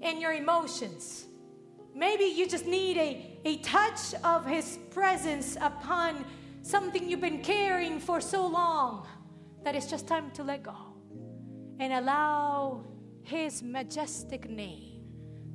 in 0.00 0.20
your 0.20 0.32
emotions. 0.32 1.26
Maybe 1.94 2.24
you 2.24 2.48
just 2.48 2.66
need 2.66 2.96
a, 2.96 3.40
a 3.44 3.56
touch 3.58 4.14
of 4.22 4.46
His 4.46 4.78
presence 4.90 5.56
upon 5.60 6.24
something 6.62 7.08
you've 7.08 7.20
been 7.20 7.42
carrying 7.42 7.98
for 7.98 8.20
so 8.20 8.46
long 8.46 9.06
that 9.64 9.74
it's 9.74 9.86
just 9.86 10.06
time 10.06 10.30
to 10.32 10.42
let 10.42 10.62
go 10.62 10.76
and 11.78 11.92
allow 11.92 12.84
His 13.22 13.62
majestic 13.62 14.48
name 14.48 14.89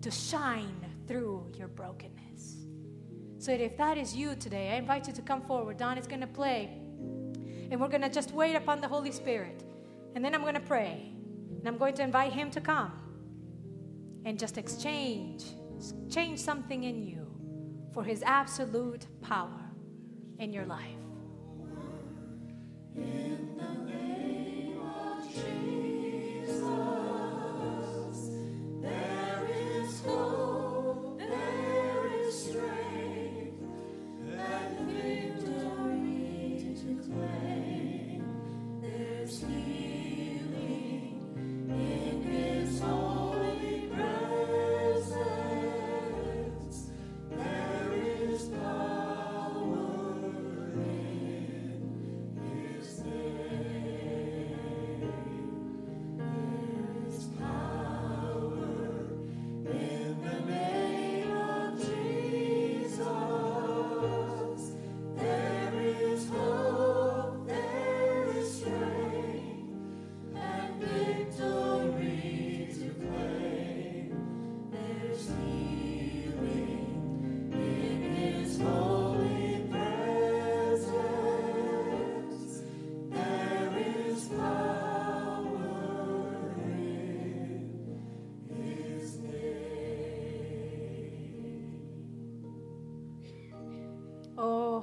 to 0.06 0.12
shine 0.12 0.86
through 1.08 1.44
your 1.58 1.68
brokenness. 1.68 2.58
So, 3.39 3.52
if 3.52 3.76
that 3.78 3.98
is 3.98 4.15
you 4.15 4.36
today, 4.36 4.70
I 4.70 4.76
invite 4.76 5.08
you 5.08 5.13
to 5.13 5.22
come 5.24 5.41
forward. 5.41 5.78
Don 5.78 5.98
is 5.98 6.06
going 6.06 6.22
to 6.22 6.28
play, 6.28 6.70
and 7.72 7.82
we're 7.82 7.88
going 7.88 8.04
to 8.04 8.10
just 8.10 8.32
wait 8.32 8.56
upon 8.56 8.82
the 8.82 8.88
Holy 8.88 9.12
Spirit. 9.12 9.63
And 10.13 10.24
then 10.24 10.36
I'm 10.36 10.44
going 10.44 10.54
to 10.54 10.60
pray, 10.60 11.12
and 11.58 11.68
I'm 11.68 11.80
going 11.80 11.96
to 11.96 12.04
invite 12.04 12.34
Him 12.34 12.52
to 12.52 12.62
come 12.62 12.94
and 14.26 14.38
just 14.38 14.60
exchange, 14.60 15.44
change 16.08 16.38
something 16.38 16.84
in 16.84 17.04
you 17.04 17.26
for 17.91 18.04
His 18.04 18.22
absolute 18.22 19.08
power 19.24 19.72
in 20.38 20.54
your 20.54 20.68
life. 20.68 21.02
Oh, 25.36 25.75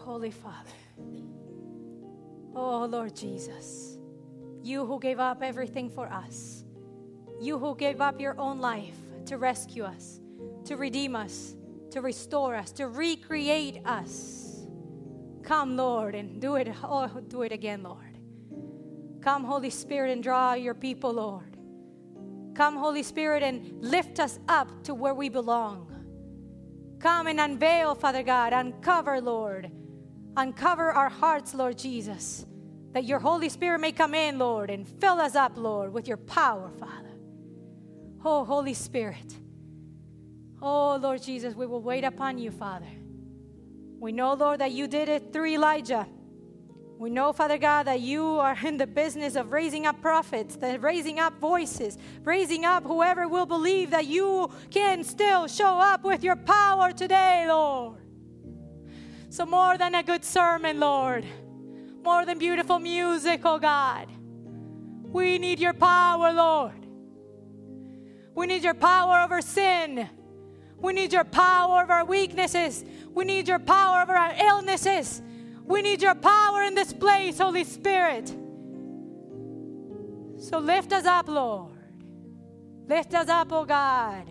Holy 0.02 0.32
Father. 0.32 0.70
Oh, 2.54 2.84
Lord 2.86 3.14
Jesus. 3.14 3.96
You 4.62 4.84
who 4.84 4.98
gave 4.98 5.20
up 5.20 5.42
everything 5.42 5.88
for 5.88 6.06
us. 6.06 6.64
You 7.40 7.58
who 7.58 7.76
gave 7.76 8.00
up 8.00 8.20
your 8.20 8.38
own 8.38 8.60
life 8.60 8.96
to 9.26 9.38
rescue 9.38 9.84
us, 9.84 10.20
to 10.64 10.76
redeem 10.76 11.14
us, 11.14 11.54
to 11.92 12.00
restore 12.00 12.56
us, 12.56 12.72
to 12.72 12.88
recreate 12.88 13.80
us. 13.86 14.66
Come, 15.42 15.76
Lord, 15.76 16.14
and 16.14 16.40
do 16.40 16.56
it. 16.56 16.68
Oh, 16.82 17.08
do 17.28 17.42
it 17.42 17.52
again, 17.52 17.82
Lord. 17.82 18.18
Come, 19.20 19.44
Holy 19.44 19.70
Spirit, 19.70 20.10
and 20.10 20.22
draw 20.22 20.54
your 20.54 20.74
people, 20.74 21.12
Lord. 21.12 21.56
Come, 22.54 22.76
Holy 22.76 23.04
Spirit, 23.04 23.44
and 23.44 23.80
lift 23.80 24.18
us 24.18 24.40
up 24.48 24.82
to 24.84 24.94
where 24.94 25.14
we 25.14 25.28
belong. 25.28 25.88
Come 26.98 27.28
and 27.28 27.40
unveil, 27.40 27.94
Father 27.94 28.22
God, 28.22 28.52
uncover, 28.52 29.20
Lord. 29.20 29.70
Uncover 30.36 30.90
our 30.92 31.08
hearts, 31.08 31.54
Lord 31.54 31.76
Jesus, 31.76 32.46
that 32.92 33.04
your 33.04 33.18
Holy 33.18 33.48
Spirit 33.48 33.80
may 33.80 33.92
come 33.92 34.14
in, 34.14 34.38
Lord, 34.38 34.70
and 34.70 34.88
fill 34.88 35.20
us 35.20 35.34
up, 35.34 35.52
Lord, 35.56 35.92
with 35.92 36.08
your 36.08 36.16
power, 36.16 36.70
Father. 36.78 37.10
Oh, 38.24 38.44
Holy 38.44 38.74
Spirit. 38.74 39.36
Oh, 40.62 40.96
Lord 40.96 41.22
Jesus, 41.22 41.54
we 41.54 41.66
will 41.66 41.82
wait 41.82 42.04
upon 42.04 42.38
you, 42.38 42.50
Father. 42.50 42.86
We 43.98 44.12
know, 44.12 44.34
Lord, 44.34 44.60
that 44.60 44.72
you 44.72 44.86
did 44.86 45.08
it 45.08 45.32
through 45.32 45.46
Elijah. 45.46 46.06
We 46.98 47.10
know, 47.10 47.32
Father 47.32 47.58
God, 47.58 47.84
that 47.84 48.00
you 48.00 48.24
are 48.24 48.56
in 48.64 48.76
the 48.76 48.86
business 48.86 49.34
of 49.34 49.50
raising 49.50 49.86
up 49.86 50.00
prophets, 50.00 50.56
that 50.56 50.82
raising 50.82 51.18
up 51.18 51.38
voices, 51.40 51.98
raising 52.22 52.64
up 52.64 52.84
whoever 52.84 53.26
will 53.26 53.44
believe 53.44 53.90
that 53.90 54.06
you 54.06 54.48
can 54.70 55.02
still 55.02 55.48
show 55.48 55.78
up 55.78 56.04
with 56.04 56.22
your 56.22 56.36
power 56.36 56.92
today, 56.92 57.44
Lord. 57.48 57.98
So, 59.32 59.46
more 59.46 59.78
than 59.78 59.94
a 59.94 60.02
good 60.02 60.26
sermon, 60.26 60.78
Lord, 60.78 61.24
more 62.04 62.26
than 62.26 62.38
beautiful 62.38 62.78
music, 62.78 63.40
oh 63.46 63.58
God, 63.58 64.06
we 65.04 65.38
need 65.38 65.58
your 65.58 65.72
power, 65.72 66.34
Lord. 66.34 66.86
We 68.34 68.46
need 68.46 68.62
your 68.62 68.74
power 68.74 69.22
over 69.22 69.40
sin. 69.40 70.06
We 70.76 70.92
need 70.92 71.14
your 71.14 71.24
power 71.24 71.80
over 71.80 71.94
our 71.94 72.04
weaknesses. 72.04 72.84
We 73.14 73.24
need 73.24 73.48
your 73.48 73.58
power 73.58 74.02
over 74.02 74.12
our 74.12 74.34
illnesses. 74.34 75.22
We 75.64 75.80
need 75.80 76.02
your 76.02 76.14
power 76.14 76.64
in 76.64 76.74
this 76.74 76.92
place, 76.92 77.38
Holy 77.38 77.64
Spirit. 77.64 78.28
So 80.36 80.58
lift 80.58 80.92
us 80.92 81.06
up, 81.06 81.26
Lord. 81.26 81.78
Lift 82.86 83.14
us 83.14 83.30
up, 83.30 83.50
oh 83.50 83.64
God. 83.64 84.28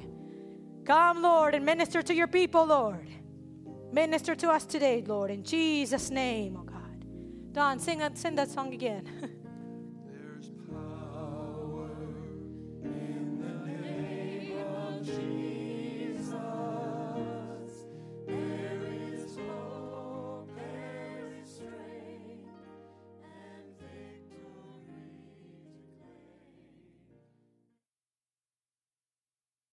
Come, 0.86 1.24
Lord, 1.24 1.56
and 1.56 1.66
minister 1.66 2.04
to 2.04 2.14
your 2.14 2.28
people, 2.28 2.68
Lord. 2.68 3.08
Minister 3.92 4.36
to 4.36 4.50
us 4.50 4.66
today, 4.66 5.04
Lord, 5.06 5.32
in 5.32 5.44
Jesus' 5.44 6.10
name, 6.10 6.58
oh 6.58 6.64
God. 6.64 7.06
Don, 7.52 7.80
sing 7.80 8.00
that, 8.00 8.18
sing 8.18 8.36
that 8.36 8.50
song 8.50 8.74
again. 8.74 9.38